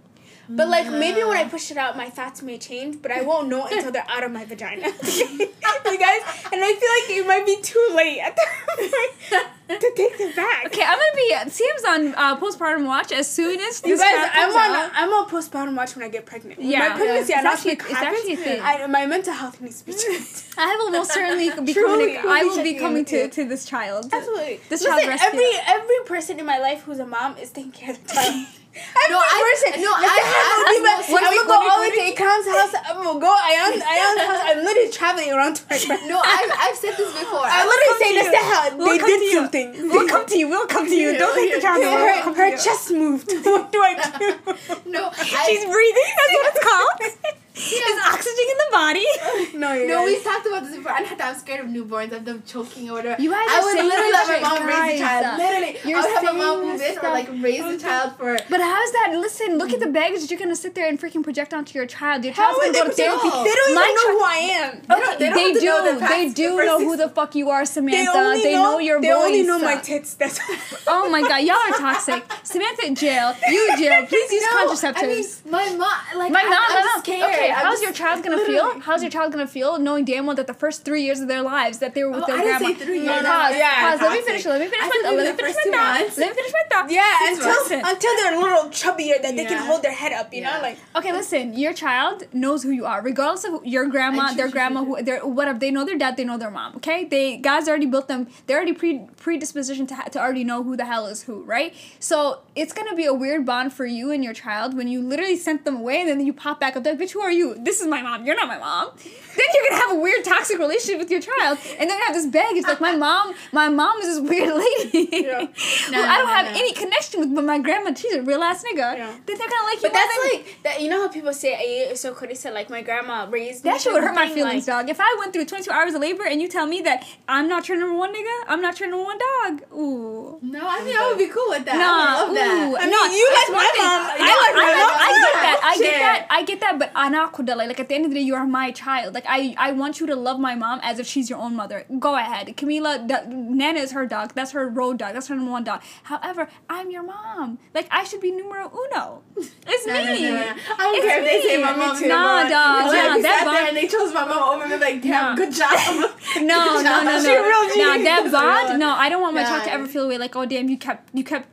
[0.50, 1.52] But like maybe when I mm.
[1.52, 4.32] push it out, my thoughts may change, but I won't know until they're out of
[4.32, 4.88] my vagina.
[4.88, 6.22] you guys,
[6.54, 10.32] and I feel like it might be too late at that point to take them
[10.36, 10.66] back.
[10.68, 14.30] Okay, I'm gonna be Sam's on uh, postpartum watch as soon as You this guys,
[14.34, 14.92] I'm on out.
[14.96, 16.62] I'm on postpartum watch when I get pregnant.
[16.62, 16.80] Yeah.
[16.90, 17.40] my pregnancy Yeah.
[17.40, 18.62] It's announcement actually- it's happens, actually a thing.
[18.62, 20.46] I, my mental health needs to be checked.
[20.58, 22.32] I will most certainly be Truly, coming.
[22.32, 24.10] I will be coming to, to this child.
[24.12, 24.60] Absolutely.
[24.70, 25.28] This Listen, child rescue.
[25.40, 28.46] every every person in my life who's a mom is taking care of the child.
[28.78, 29.82] Every No, I- person.
[29.82, 31.82] no, Listen, I- I'm I- gonna I- leave one it- I'm gonna go all the
[31.82, 32.74] way to week- Ikram's house.
[32.86, 34.42] I'm gonna go Ayan Ayan's house.
[34.46, 36.02] I'm literally traveling around to my friend.
[36.08, 37.42] No, I've, I've said this before.
[37.42, 38.64] I I literally say this to her.
[38.86, 39.48] They did you.
[39.92, 40.48] We'll come to you.
[40.50, 41.18] We'll come to you.
[41.18, 41.96] Don't take the child away.
[41.96, 42.58] We'll come to Her you.
[42.58, 43.32] chest moved.
[43.46, 44.56] what do I do?
[44.92, 46.10] no, She's breathing.
[46.18, 47.36] That's what it's called.
[47.58, 49.06] There's oxygen in the body.
[49.58, 50.06] no, you no, guys.
[50.06, 50.92] we've talked about this before.
[50.92, 53.22] I'm, I'm scared of newborns, of them choking or whatever.
[53.22, 54.94] You guys I are would literally let my shit, mom raise guys.
[54.94, 55.38] the child.
[55.42, 57.44] Literally, You're I would have my saying mom move this it or like stuff.
[57.44, 58.38] raise the child for.
[58.50, 59.18] But how's that?
[59.20, 59.94] Listen, look at the mm.
[59.94, 62.24] baggage that you're gonna sit there and freaking project onto your child.
[62.24, 63.22] Your How child's would gonna go to project?
[63.22, 63.50] therapy.
[63.50, 64.72] They don't My know who I am.
[64.78, 65.66] Okay, they they, don't have to do.
[65.68, 68.18] know they do know who the fuck you are, They Samantha.
[68.18, 69.18] only They know, your They voice.
[69.18, 70.14] They only know my tits.
[70.14, 70.56] That's all.
[70.88, 72.24] Oh my god, y'all are toxic.
[72.44, 73.34] Samantha jail.
[73.50, 74.06] You jail.
[74.06, 75.46] Please use contraceptives.
[75.50, 75.90] My mom,
[76.20, 77.04] like, My mom, I'm my mom.
[77.04, 77.47] scared.
[77.52, 78.80] I'm how's just- your child gonna feel?
[78.82, 81.42] How's your child gonna feel knowing damn well that the first three years of their
[81.42, 82.80] lives that they were with Oh, their I didn't grandma?
[82.80, 83.26] say three No, years.
[83.26, 83.56] Pause.
[83.58, 84.02] Yeah, pause.
[84.02, 84.46] Let me finish.
[84.46, 85.10] Let me finish my.
[85.12, 86.18] Let me finish my two thought.
[86.18, 86.92] Let me finish my thought.
[86.92, 90.34] Yeah, until until they're a little chubbier that they can hold their head up.
[90.34, 91.58] You know, like Okay, listen.
[91.58, 95.20] Your child knows who you are, regardless of your grandma, And their grandma, who, their
[95.26, 95.60] whatever.
[95.60, 96.18] They know their dad.
[96.18, 96.76] They know their mom.
[96.78, 98.28] Okay, they God's already built them.
[98.46, 101.74] They're already pre predispositioned to ha- to already know who the hell is who, right?
[102.00, 105.36] So it's gonna be a weird bond for you and your child when you literally
[105.36, 106.86] sent them away and then you pop back up.
[106.86, 107.37] Like, bitch, who are you?
[107.58, 108.26] This is my mom.
[108.26, 108.92] You're not my mom.
[109.38, 112.26] Then you're gonna have a weird toxic relationship with your child, and then have this
[112.26, 112.64] baggage.
[112.64, 115.46] Like my mom, my mom is this weird lady Yeah.
[115.46, 116.60] who No, I don't no, have no.
[116.60, 118.98] any connection with, but my grandma, she's a real ass nigga.
[118.98, 119.12] Yeah.
[119.26, 119.82] Then they're gonna like you.
[119.84, 120.82] But that's than- like that.
[120.82, 121.54] You know how people say,
[121.90, 124.30] "Eh, "So Cody said like my grandma raised me." That shit would hurt my type
[124.30, 124.90] of thing, feelings, like- dog.
[124.90, 127.70] If I went through 22 hours of labor and you tell me that I'm not
[127.70, 129.62] your number one nigga, I'm not your number one dog.
[129.74, 130.40] Ooh.
[130.42, 131.76] No, I mean, I would be cool with that.
[131.78, 132.52] I would love that.
[132.52, 134.02] ooh, I mean, no, you it's like my mom.
[134.10, 134.92] I, I like my I, mom.
[134.98, 135.58] I get that.
[135.64, 136.00] I get Shit.
[136.02, 136.27] that.
[136.38, 136.78] I get that.
[136.78, 139.14] But anakudala, like at the end of the day, you are my child.
[139.14, 141.86] Like I, I want you to love my mom as if she's your own mother.
[142.00, 142.92] Go ahead, Camila.
[143.08, 144.34] Da, Nana is her dog.
[144.36, 145.14] That's her road dog.
[145.16, 145.82] That's her number one dog.
[146.04, 147.58] However, I'm your mom.
[147.74, 149.24] Like I should be numero uno.
[149.70, 150.22] It's No, me.
[150.24, 150.56] no, no, no.
[150.80, 152.08] I don't It's care if they say my mom too.
[152.08, 152.88] Nah, dog.
[152.88, 154.78] Like, Nah, we that bond- and they chose my mom over me.
[154.78, 155.36] Like, damn, Nah.
[155.36, 155.72] good job.
[156.38, 157.04] No, Good no, job.
[157.06, 157.44] no, no.
[157.50, 158.30] real Now that
[158.68, 160.78] bond, no, I don't want my child to ever feel away like, oh damn, you
[160.78, 161.48] kept, you kept,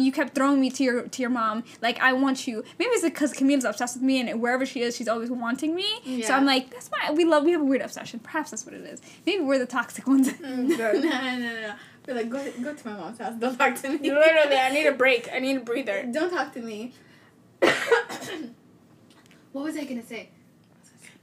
[0.00, 1.64] you kept throwing me to your, to your mom.
[1.80, 2.62] Like I want you.
[2.78, 6.22] Maybe it's because Camille's obsessed with me, and wherever she is, she's always wanting me.
[6.22, 7.14] So I'm like, that's fine.
[7.14, 8.20] We love, we have a weird obsession.
[8.20, 9.00] Perhaps that's what it is.
[9.26, 10.30] Maybe we're the toxic ones.
[10.30, 11.74] Mm, no, no, no, no.
[12.06, 13.34] Be like, go, go to my mom's house.
[13.38, 14.10] Don't talk to me.
[14.10, 15.28] Literally, I need a break.
[15.32, 16.04] I need a breather.
[16.10, 16.92] Don't talk to me.
[19.52, 20.30] what was I gonna say?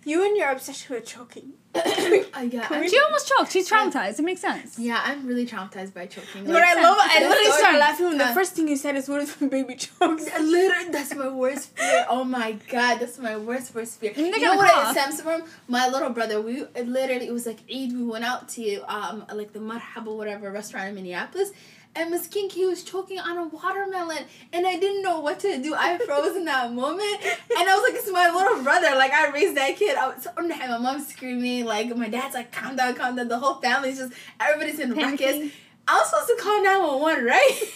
[0.06, 1.54] You and your obsession with choking.
[1.76, 2.72] I got.
[2.72, 3.52] I'm- she almost choked.
[3.52, 4.20] She's traumatized.
[4.20, 4.78] It makes sense.
[4.78, 6.46] yeah, I'm really traumatized by choking.
[6.46, 6.98] But I love.
[7.00, 9.42] I literally the started laughing when the uh, first thing you said is, "What if
[9.42, 12.06] my baby chokes?" Literally, that's my worst fear.
[12.10, 14.12] Oh my god, that's my worst worst fear.
[14.16, 14.96] You know gonna what cough.
[14.96, 15.44] it stems from?
[15.68, 16.40] My little brother.
[16.42, 17.94] We literally it was like Eid.
[17.94, 21.52] We went out to um like the Marhaba whatever restaurant in Minneapolis.
[21.96, 25.76] And Miss Kinky was choking on a watermelon, and I didn't know what to do.
[25.76, 29.30] I froze in that moment, and I was like, "It's my little brother." Like I
[29.30, 29.96] raised that kid.
[29.96, 33.56] I was, my mom's screaming, like my dad's like, "Calm down, calm down." The whole
[33.56, 35.52] family's just everybody's in ruckus.
[35.86, 37.52] I was supposed to call 911, right?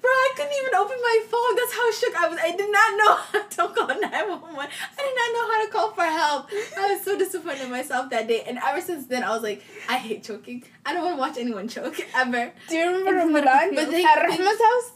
[0.00, 1.54] Bro, I couldn't even open my phone.
[1.54, 2.38] That's how shook I was.
[2.42, 4.70] I did not know how to call 911.
[4.98, 6.50] I did not know how to call for help.
[6.78, 8.42] I was so disappointed in myself that day.
[8.46, 10.64] And ever since then, I was like, I hate choking.
[10.84, 12.52] I don't want to watch anyone choke, ever.
[12.68, 14.92] Do you remember Ramadan But they- at Rahma's house?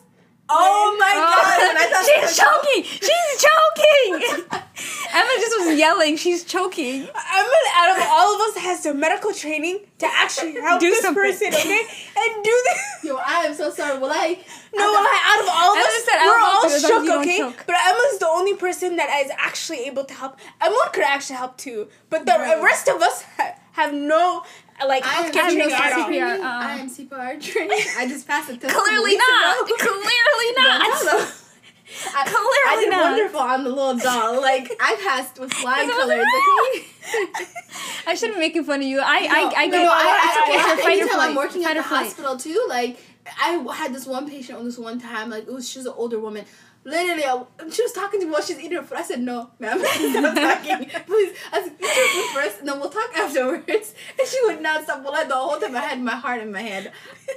[0.52, 1.58] Oh my god.
[1.68, 2.82] When I thought she's choking.
[3.06, 4.60] She's choking.
[5.12, 6.16] Emma just was yelling.
[6.16, 7.02] She's choking.
[7.02, 11.02] Emma, out of all of us, has the medical training to actually help Do this
[11.02, 11.22] something.
[11.22, 11.80] person, okay,
[12.16, 12.80] and do this.
[13.04, 13.98] Yo, I am so sorry.
[13.98, 14.38] Will I?
[14.74, 17.38] No, like, out of all of Emma us, said, we're all shook, you don't okay?
[17.38, 17.64] choke.
[17.66, 20.36] But Emma's the only person that is actually able to help.
[20.60, 22.62] Emma could actually help too, but the Right.
[22.62, 24.44] rest of us ha- have no
[24.86, 26.04] like I am I'm no training at all.
[26.08, 26.10] CPR.
[26.10, 26.40] CPR.
[26.40, 26.42] uh.
[26.42, 27.72] I am CPR trained.
[27.98, 28.74] I just passed the test.
[28.78, 29.66] Clearly not.
[29.66, 29.74] ago.
[29.76, 31.34] Clearly Don't not.
[31.90, 32.12] Tell.
[32.14, 33.10] I, I Clearly did not.
[33.12, 34.40] wonderful on the little doll.
[34.40, 36.24] Like I passed with flying colors.
[36.26, 36.86] Okay.
[38.06, 39.00] I shouldn't be making fun of you.
[39.00, 40.58] I, I, I no, get no, I, it's I, okay.
[40.58, 41.30] I, Sure, fight or anytime flight.
[41.30, 42.04] I'm working Fight at the flight.
[42.06, 42.98] hospital too, like
[43.42, 45.94] I had this one patient on this one time, like it was she was an
[45.96, 46.44] older woman.
[46.82, 48.96] Literally, I, she was talking to me while she's eating her food.
[48.96, 52.80] I said, "No, ma'am, stop talking, please." I said, "Eat your food first, and then
[52.80, 55.04] we'll talk afterwards." And she would not stop.
[55.04, 56.90] Well, the whole time I had my heart in my hand,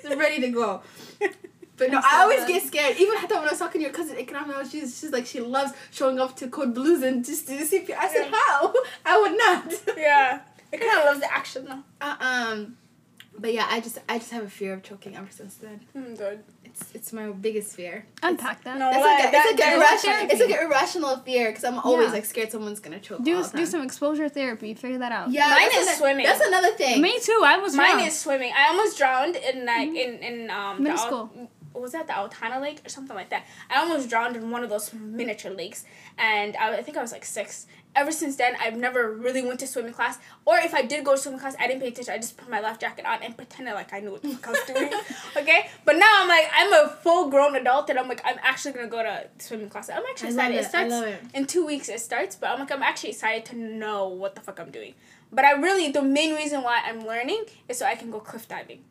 [0.08, 0.82] ready to go.
[1.86, 2.98] But But no, I'm so I always get scared.
[2.98, 5.74] Even Hatta when I was talking to your cousin Ikram, she's she's like she loves
[5.92, 7.96] showing up to Code Blues and just to do CPR.
[7.98, 8.74] I said how?
[9.06, 9.98] I would not.
[9.98, 10.40] Yeah.
[10.74, 11.84] I kind of love the action though.
[12.02, 12.78] Uh, um,
[13.38, 15.82] but yeah, I just I just have a fear of choking ever since then.
[15.96, 16.44] Mm, good.
[16.66, 18.06] It's it's my biggest fear.
[18.24, 18.80] Unpack that.
[18.80, 20.32] No, It's like, like, a, that- it's like an irrational.
[20.32, 22.14] It's like an irrational fear because I'm always Yeah.
[22.14, 23.24] like scared someone's gonna choke.
[23.24, 24.74] Do all the do some exposure therapy.
[24.74, 25.30] Figure that out.
[25.32, 26.26] Yeah, Mine that's is ano- swimming.
[26.26, 27.00] That's another thing.
[27.02, 27.42] Me too.
[27.46, 28.08] I was Mine wrong.
[28.08, 28.52] is swimming.
[28.58, 31.30] I almost drowned in like in in um Middle the, school.
[31.74, 33.46] Was that the Altana Lake or something like that?
[33.70, 35.86] I almost drowned in one of those miniature lakes,
[36.18, 37.66] and I, I think I was like six.
[37.96, 41.12] Ever since then, I've never really went to swimming class, or if I did go
[41.12, 42.14] to swimming class, I didn't pay attention.
[42.14, 44.48] I just put my life jacket on and pretended like I knew what the fuck
[44.48, 44.92] I was doing.
[45.38, 48.74] okay, but now I'm like I'm a full grown adult, and I'm like I'm actually
[48.74, 49.90] gonna go to swimming class.
[49.90, 50.56] I'm actually excited.
[50.56, 50.62] it.
[50.62, 51.22] It starts it.
[51.34, 51.90] in two weeks.
[51.90, 54.96] It starts, but I'm like I'm actually excited to know what the fuck I'm doing.
[55.32, 58.48] But I really the main reason why I'm learning is so I can go cliff
[58.48, 58.84] diving.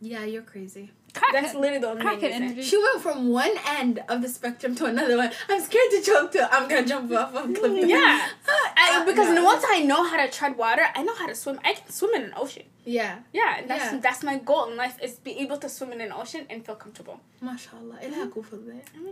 [0.00, 0.90] Yeah, you're crazy.
[1.14, 2.62] Crack That's literally the only Crack reason.
[2.62, 5.30] She went from one end of the spectrum to another one.
[5.48, 6.54] I'm scared to jump to.
[6.54, 7.88] I'm gonna jump off of cliff.
[7.88, 8.28] Yeah,
[8.76, 9.44] I, uh, because no.
[9.44, 11.58] once I know how to tread water, I know how to swim.
[11.64, 12.64] I can swim in an ocean.
[12.84, 13.20] Yeah.
[13.32, 14.00] Yeah, that's yeah.
[14.00, 16.74] that's my goal in life is be able to swim in an ocean and feel
[16.74, 17.20] comfortable.
[17.42, 18.02] MashaAllah.
[18.02, 19.08] Mm-hmm.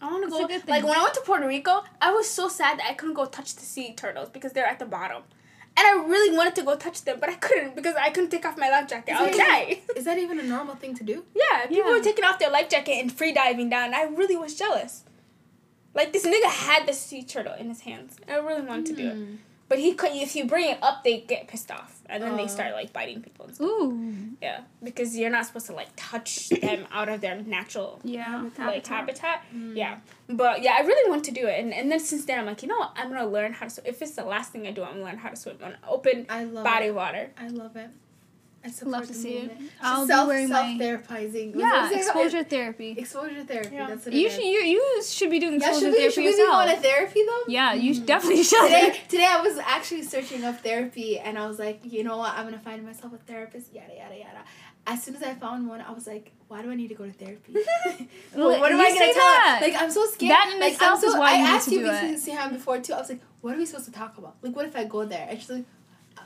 [0.00, 0.38] I want to go.
[0.66, 3.26] Like when I went to Puerto Rico, I was so sad that I couldn't go
[3.26, 5.22] touch the sea turtles because they're at the bottom.
[5.76, 8.44] And I really wanted to go touch them, but I couldn't because I couldn't take
[8.44, 9.14] off my life jacket.
[9.14, 9.80] I would die.
[9.96, 11.24] Is that even a normal thing to do?
[11.34, 11.96] Yeah, people Yeah.
[11.98, 13.94] were taking off their life jacket and free diving down.
[13.94, 15.04] I really was jealous.
[15.94, 18.16] Like this nigga had the sea turtle in his hands.
[18.28, 19.34] I really wanted to do it, Hmm.
[19.68, 20.12] but he could.
[20.12, 22.36] If you bring it up, they get pissed off, and then Oh.
[22.36, 23.66] they start like biting people and stuff.
[23.68, 24.12] Ooh.
[24.40, 28.36] Yeah, because you're not supposed to like touch them out of their natural Yeah.
[28.36, 29.42] Um, like habitat.
[29.54, 29.76] Mm.
[29.76, 29.98] Yeah,
[30.28, 32.62] but yeah, I really want to do it, and and then since then I'm like,
[32.62, 33.86] you know what, I'm gonna learn how to swim.
[33.86, 36.26] If it's the last thing I do, I'm gonna learn how to swim on open
[36.28, 36.94] I love body it.
[36.94, 37.30] water.
[37.38, 37.90] I love it.
[38.64, 39.56] I support Love to the see it.
[39.80, 41.54] I'll be self wearing self my therapizing.
[41.56, 42.90] yeah exposure therapy.
[42.98, 43.74] Exposure therapy.
[43.76, 43.86] Yeah.
[43.88, 44.34] That's what it You is.
[44.34, 46.64] should you, you should be doing Yeah, exposure should we, therapy should we be yourself.
[46.66, 47.42] going to therapy though?
[47.48, 48.60] yeah, you should definitely should.
[48.66, 52.32] Today, today I was actually searching up therapy and I was like, you know what,
[52.36, 54.42] I'm gonna find myself a therapist, yada yada yada.
[54.86, 57.04] As soon as I found one, I was like, why do I need to go
[57.04, 57.54] to therapy?
[58.34, 59.58] Well, what am you I gonna tell that.
[59.60, 59.66] her?
[59.70, 60.30] Like I'm so scared.
[60.32, 62.02] That in like, itself so, is why I you need asked to you do because
[62.02, 62.10] it.
[62.10, 62.94] you see him before too.
[62.94, 64.34] I was like, what are we supposed to talk about?
[64.42, 65.26] Like, what if I go there?
[65.30, 65.64] And she's like,
[66.16, 66.22] uh,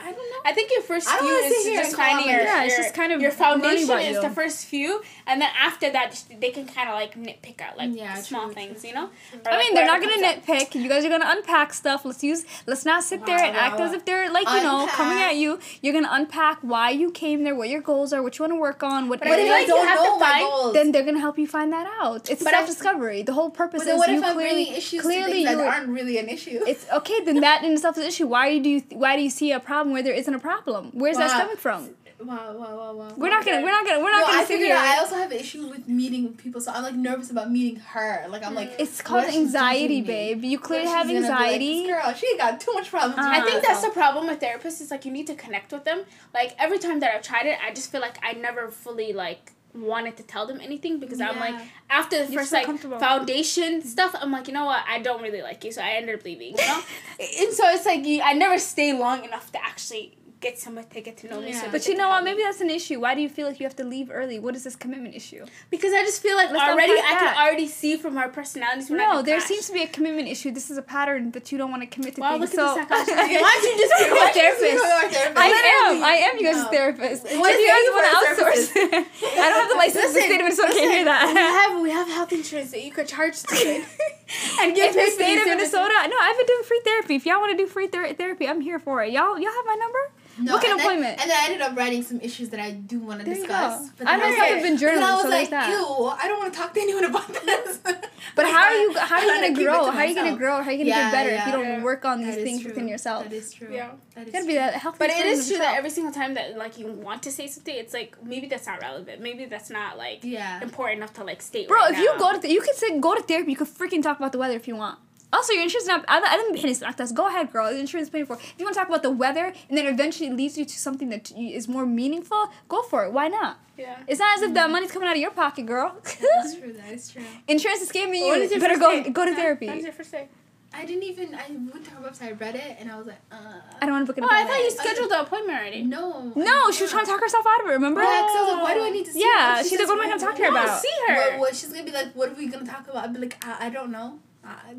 [0.00, 0.36] I, I don't know.
[0.44, 2.94] I think your first few wanna is just and call finding your, Yeah, it's just
[2.94, 4.22] kind of your foundation about is you.
[4.22, 7.76] the first few, and then after that just- they can kind of like nitpick out
[7.76, 9.06] like Yeah, small true, things, true, you know.
[9.08, 9.46] Mm-hmm.
[9.46, 10.44] Or, I like, mean, they're not gonna comes up.
[10.46, 10.74] nitpick.
[10.82, 12.04] You guys are gonna unpack stuff.
[12.04, 12.44] Let's use.
[12.66, 15.18] Let's not sit there Wow, and act wow, as if they're like you know coming
[15.18, 15.58] at you.
[15.82, 18.60] You're gonna unpack why you came there, what your goals are, what you want to
[18.60, 19.18] work on, what.
[19.20, 20.72] But I What feel if like I you don't have to know my find- goals?
[20.74, 22.30] then they're gonna help you find that out.
[22.30, 23.22] It's self discovery.
[23.22, 25.50] The whole purpose But then is what you if I'm clearly bringing issues clearly things
[25.50, 26.60] you that aren't really an issue?
[26.66, 27.24] It's okay.
[27.24, 28.26] Then that in itself is an issue.
[28.26, 30.90] Why do you why do you see a problem where there isn't a problem?
[30.92, 31.34] Where's that Wow.
[31.36, 31.90] stemming from?
[32.20, 33.12] wow, wow, wow, wow.
[33.16, 34.84] We're not gonna we're not gonna we're No, not gonna I sit figured out.
[34.84, 38.26] I also have an issue with meeting people, so I'm like nervous about meeting her.
[38.28, 40.42] Like I'm like, It's called anxiety, babe.
[40.44, 41.86] You clearly if have she's like, anxiety.
[41.86, 43.18] girl, she got too much problems.
[43.18, 45.84] Uh, I think that's the problem with therapists is like you need to connect with
[45.84, 46.02] them.
[46.34, 49.52] Like every time that I've tried it, I just feel like I never fully like
[49.80, 51.54] wanted to tell them anything because I'm like
[51.90, 54.84] after the You're first so like foundation stuff, I'm like you know what?
[54.88, 56.58] I don't really like you, so I ended up leaving.
[56.58, 56.82] You know,
[57.20, 61.00] and so it's like you, I never stay long enough to actually get someone to
[61.00, 61.48] get to know me.
[61.50, 61.62] Yeah.
[61.62, 62.22] So But you know what?
[62.24, 63.00] Maybe that's an issue.
[63.00, 64.38] Why do you feel like you have to leave early?
[64.38, 65.44] What is this commitment issue?
[65.70, 67.18] because I just feel like Let's already I that.
[67.34, 68.88] can already see from our personalities.
[68.90, 69.48] we're No, gonna there clash.
[69.48, 70.50] seems to be a commitment issue.
[70.52, 72.40] This is a pattern that you don't want to commit to Wow, things.
[72.40, 73.16] look at so the psychologist.
[73.18, 75.14] Why don't you just Why become a don't you just therapist?
[75.14, 75.38] therapist?
[75.38, 75.48] I
[75.88, 76.04] am.
[76.04, 76.70] I am you guys' No.
[76.70, 77.22] therapist.
[77.24, 78.64] What What is do you guys want to outsource?
[79.42, 80.12] I don't have the license.
[80.14, 81.26] the state of Minnesota can't hear that.
[81.28, 81.68] we that.
[81.70, 83.84] have we have health insurance that you could charge to it
[84.60, 85.72] and In get the paid for state these of services.
[85.72, 87.14] Minnesota, no, I've been doing free therapy.
[87.16, 89.12] If y'all want to do free ther- therapy, I'm here for it.
[89.12, 89.98] Y'all, y'all have my number.
[90.40, 91.20] No, Book an and then- appointment.
[91.20, 93.40] and then I ended up writing some issues that I do want to There you
[93.42, 93.86] discuss.
[93.88, 93.90] go.
[93.98, 95.66] But I then was myself have been but then journaling, I was so like, there's
[95.66, 95.70] that.
[95.70, 97.78] ew, I don't want to talk to anyone about this.
[98.34, 98.96] But how are you?
[98.98, 99.90] How are you gonna grow?
[99.90, 100.62] How are you gonna grow?
[100.62, 101.82] How are you gonna Yeah, get better if you don't Yeah.
[101.82, 102.70] work on these things true.
[102.70, 103.24] within yourself?
[103.24, 103.68] That is true.
[103.72, 103.90] Yeah.
[104.14, 104.60] That is gotta be true.
[104.60, 104.98] that healthy.
[104.98, 107.32] But it version is of true that every single time that like you want to
[107.32, 109.20] say something, it's like maybe that's not relevant.
[109.22, 110.60] Maybe that's not like Yeah.
[110.62, 111.66] important enough to like state.
[111.68, 113.50] Bro, right if you go to th- you could say go to therapy.
[113.52, 114.98] You could freaking talk about the weather if you want.
[115.30, 116.04] Also, your insurance not.
[116.08, 116.78] I, I didn't pay this.
[116.78, 117.70] That's go ahead, girl.
[117.70, 118.34] The insurance is paying for.
[118.34, 118.40] it.
[118.40, 120.78] If you want to talk about the weather and then eventually it leads you to
[120.78, 123.12] something that is more meaningful, go for it.
[123.12, 123.58] Why not?
[123.76, 123.98] yeah.
[124.06, 124.72] It's not as if that mm-hmm.
[124.72, 125.94] money's coming out of your pocket, girl.
[126.02, 126.72] That's true.
[126.72, 127.22] That is true.
[127.48, 128.24] insurance is scamming you.
[128.24, 129.10] your You better go day?
[129.10, 129.36] go to Huh?
[129.36, 129.66] therapy.
[129.66, 130.28] Your first day?
[130.72, 131.34] I didn't even.
[131.34, 133.36] I went to her website, I read it, and I was like, uh.
[133.80, 134.48] I don't want to book an appointment.
[134.50, 135.82] Oh, I thought you scheduled the appointment already.
[135.82, 136.32] No.
[136.36, 137.72] No, she was trying to talk herself out of it.
[137.72, 138.02] Remember?
[138.02, 139.56] Yeah, 'cause I was like, why do I need to see Yeah, her?
[139.56, 140.82] Yeah, she's says, like, what am I gonna talk to her why- No, about?
[140.82, 141.14] see her.
[141.30, 142.12] What, what she's gonna be like?
[142.12, 143.04] What are we gonna talk about?
[143.04, 144.18] I'd be like, I, I don't know.
[144.44, 144.74] I,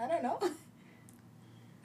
[0.00, 0.38] I don't know.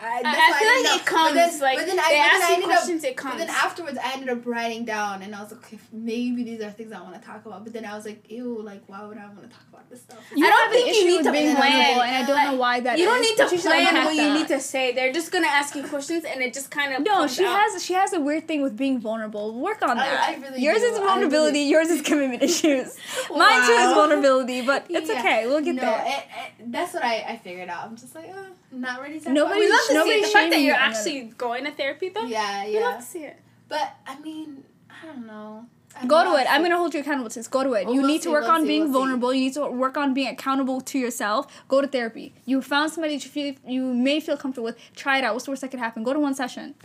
[0.01, 2.05] I, I, I feel didn't like it comes But then, like but then they I,
[2.05, 3.03] but then ask I you ended questions.
[3.03, 3.33] up, it comes.
[3.33, 6.61] But then afterwards, I ended up writing down, and I was like, okay, maybe these
[6.61, 7.63] are things I want to talk about.
[7.65, 10.01] But then I was like, ew, like why would I want to talk about this
[10.01, 10.19] stuff?
[10.33, 11.71] You I don't have think an you need to being plan.
[11.73, 13.71] vulnerable, and I don't know why that you don't is, need but to you should
[13.71, 14.93] plan unpack what you need to say.
[14.93, 17.59] They're just gonna ask you questions, and it just kind of No, comes she out.
[17.59, 19.53] has she has a weird thing with being vulnerable.
[19.59, 20.29] Work on that.
[20.29, 20.85] I really yours do.
[20.85, 21.59] is vulnerability.
[21.59, 22.95] really- Yours is commitment issues.
[23.29, 25.19] Mine too is vulnerability, but it's Yeah.
[25.19, 25.47] okay.
[25.47, 26.03] We'll get no, there.
[26.07, 26.23] It,
[26.63, 27.83] it, that's what I, I figured out.
[27.85, 29.25] I'm just like, uh, not ready to.
[29.25, 29.69] talk Nobody- about We it.
[29.71, 30.21] love to see it.
[30.21, 32.25] The fact that you're you on actually going to therapy though.
[32.25, 32.67] Yeah, yeah.
[32.79, 32.99] We love yeah.
[32.99, 33.37] to see it.
[33.67, 35.65] But I mean, I don't know.
[35.99, 36.45] I'm Go to it.
[36.49, 37.47] I'm gonna hold you accountable to this.
[37.47, 37.85] Go to it.
[37.85, 38.93] Well, you we'll need to work we'll on see, being we'll see.
[38.99, 39.33] vulnerable.
[39.33, 41.47] You need to work on being accountable to yourself.
[41.67, 42.33] Go to therapy.
[42.45, 44.77] You found somebody that you feel you may feel comfortable with.
[44.95, 45.33] Try it out.
[45.33, 46.03] What's the worst that could happen?
[46.03, 46.75] Go to one session.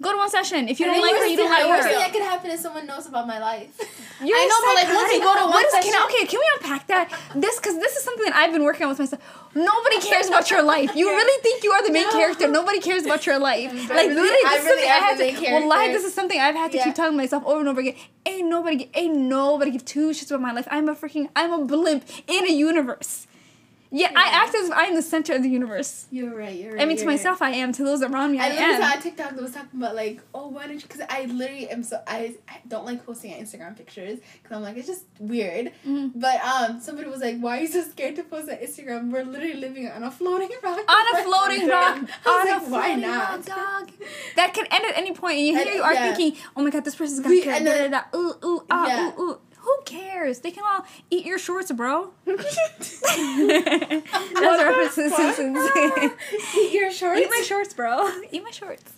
[0.00, 0.68] Go to one session.
[0.68, 2.22] If you And don't like her, you don't thing- like the worst thing that could
[2.22, 3.74] happen is someone knows about my life.
[4.22, 5.42] You're I know, but, like, once you go to psychotic.
[5.42, 7.10] one What is- can I- session- okay, can we unpack that?
[7.34, 9.22] This because this is something that I've been working on with myself.
[9.56, 10.94] Nobody cares about your life.
[10.94, 12.12] You really think you are the main No.
[12.12, 12.46] character.
[12.46, 13.70] Nobody cares about your life.
[13.72, 15.40] I like really- literally, I this is really something I the to.
[15.40, 15.98] main Well, like character.
[15.98, 16.84] this is something I've had to Yeah.
[16.84, 17.94] keep telling myself over and over again.
[18.26, 20.68] Ain't nobody, ain't nobody give two shits about my life.
[20.70, 23.26] I'm a freaking, I'm a blimp in a universe.
[23.90, 26.06] Yeah, I act as if I'm the center of the universe.
[26.10, 26.54] You're right.
[26.56, 26.82] You're right.
[26.82, 27.12] I mean, to right.
[27.12, 27.72] myself, I am.
[27.72, 28.52] To those around me, I, am.
[28.52, 28.90] I literally am.
[28.92, 30.82] saw a TikTok that was talking about like, oh, why don't you?
[30.82, 34.62] Because I literally am so I, I don't like posting on Instagram pictures because I'm
[34.62, 35.72] like it's just weird.
[35.86, 36.12] Mhm.
[36.16, 39.10] But um, somebody was like, why are you so scared to post on Instagram?
[39.12, 40.78] We're literally living on a floating rock.
[40.88, 41.98] on a floating rock.
[42.26, 43.48] I was on like, a why floating not?
[43.48, 43.92] rock, dog.
[44.36, 46.12] That can end at any point, and you here And- you are yeah.
[46.14, 48.34] thinking, "Oh my god, this person's gonna We- care." and Da, then- da, da, ooh,
[48.44, 49.12] ooh, ah, Yeah.
[49.18, 49.38] ooh, ooh.
[49.66, 50.38] Who cares?
[50.40, 52.12] They can all eat your shorts, bro.
[52.26, 55.58] That's a reference to Simpsons.
[56.56, 57.20] Eat your shorts.
[57.24, 58.08] eat my shorts, bro.
[58.30, 58.92] Eat my shorts.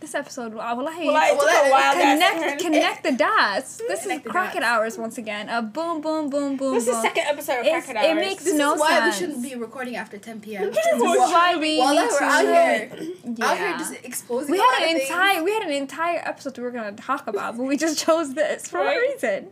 [0.00, 2.40] This episode, uh, wow, wallahi, Well, I Well, took that- a while, guys.
[2.40, 3.78] connect, connect the dots.
[3.78, 4.62] This is Connect the Crockett.
[4.62, 5.48] Hours once again.
[5.48, 6.74] A boom, boom, boom, boom.
[6.74, 9.16] This is the second episode of It's- Cracked it makes This no is why sense.
[9.20, 10.66] we shouldn't be recording after 10 p.m.
[10.70, 12.24] This is why we While need we're to.
[12.24, 12.90] out here,
[13.24, 13.44] Yeah.
[13.44, 14.52] out here just exposing.
[14.52, 17.64] We had an entire we had an entire episode we were gonna talk about, but
[17.64, 18.96] we just chose this for Right.
[18.96, 19.48] a reason.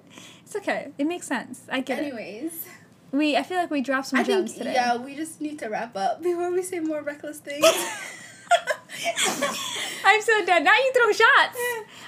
[0.47, 0.93] It's okay.
[0.97, 1.63] It makes sense.
[1.71, 2.03] I get it.
[2.07, 2.67] Anyways,
[3.11, 4.75] We I feel like we dropped some I gems think today.
[4.75, 7.67] yeah, we just need to wrap up before we say more reckless things.
[10.05, 10.63] I'm so dead.
[10.63, 11.59] Now you throw shots.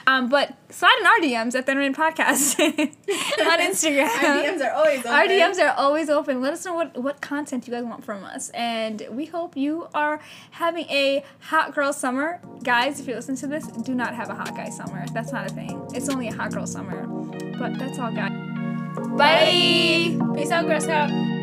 [0.06, 4.06] Um, but slide in our DMs at the Rain Podcast on Instagram.
[4.06, 5.12] Our DMs are always open.
[5.12, 6.40] Our DMs are always open.
[6.40, 8.50] Let us know what, what content you guys want from us.
[8.50, 10.20] And we hope you are
[10.52, 12.40] having a hot girl summer.
[12.62, 15.04] Guys, if you listen to this, do not have a hot guy summer.
[15.12, 15.88] That's not a thing.
[15.92, 17.06] It's only a hot girl summer.
[17.58, 18.32] But that's all, guys.
[19.16, 20.16] Bye.
[20.34, 21.37] Peace out, Girl Scout.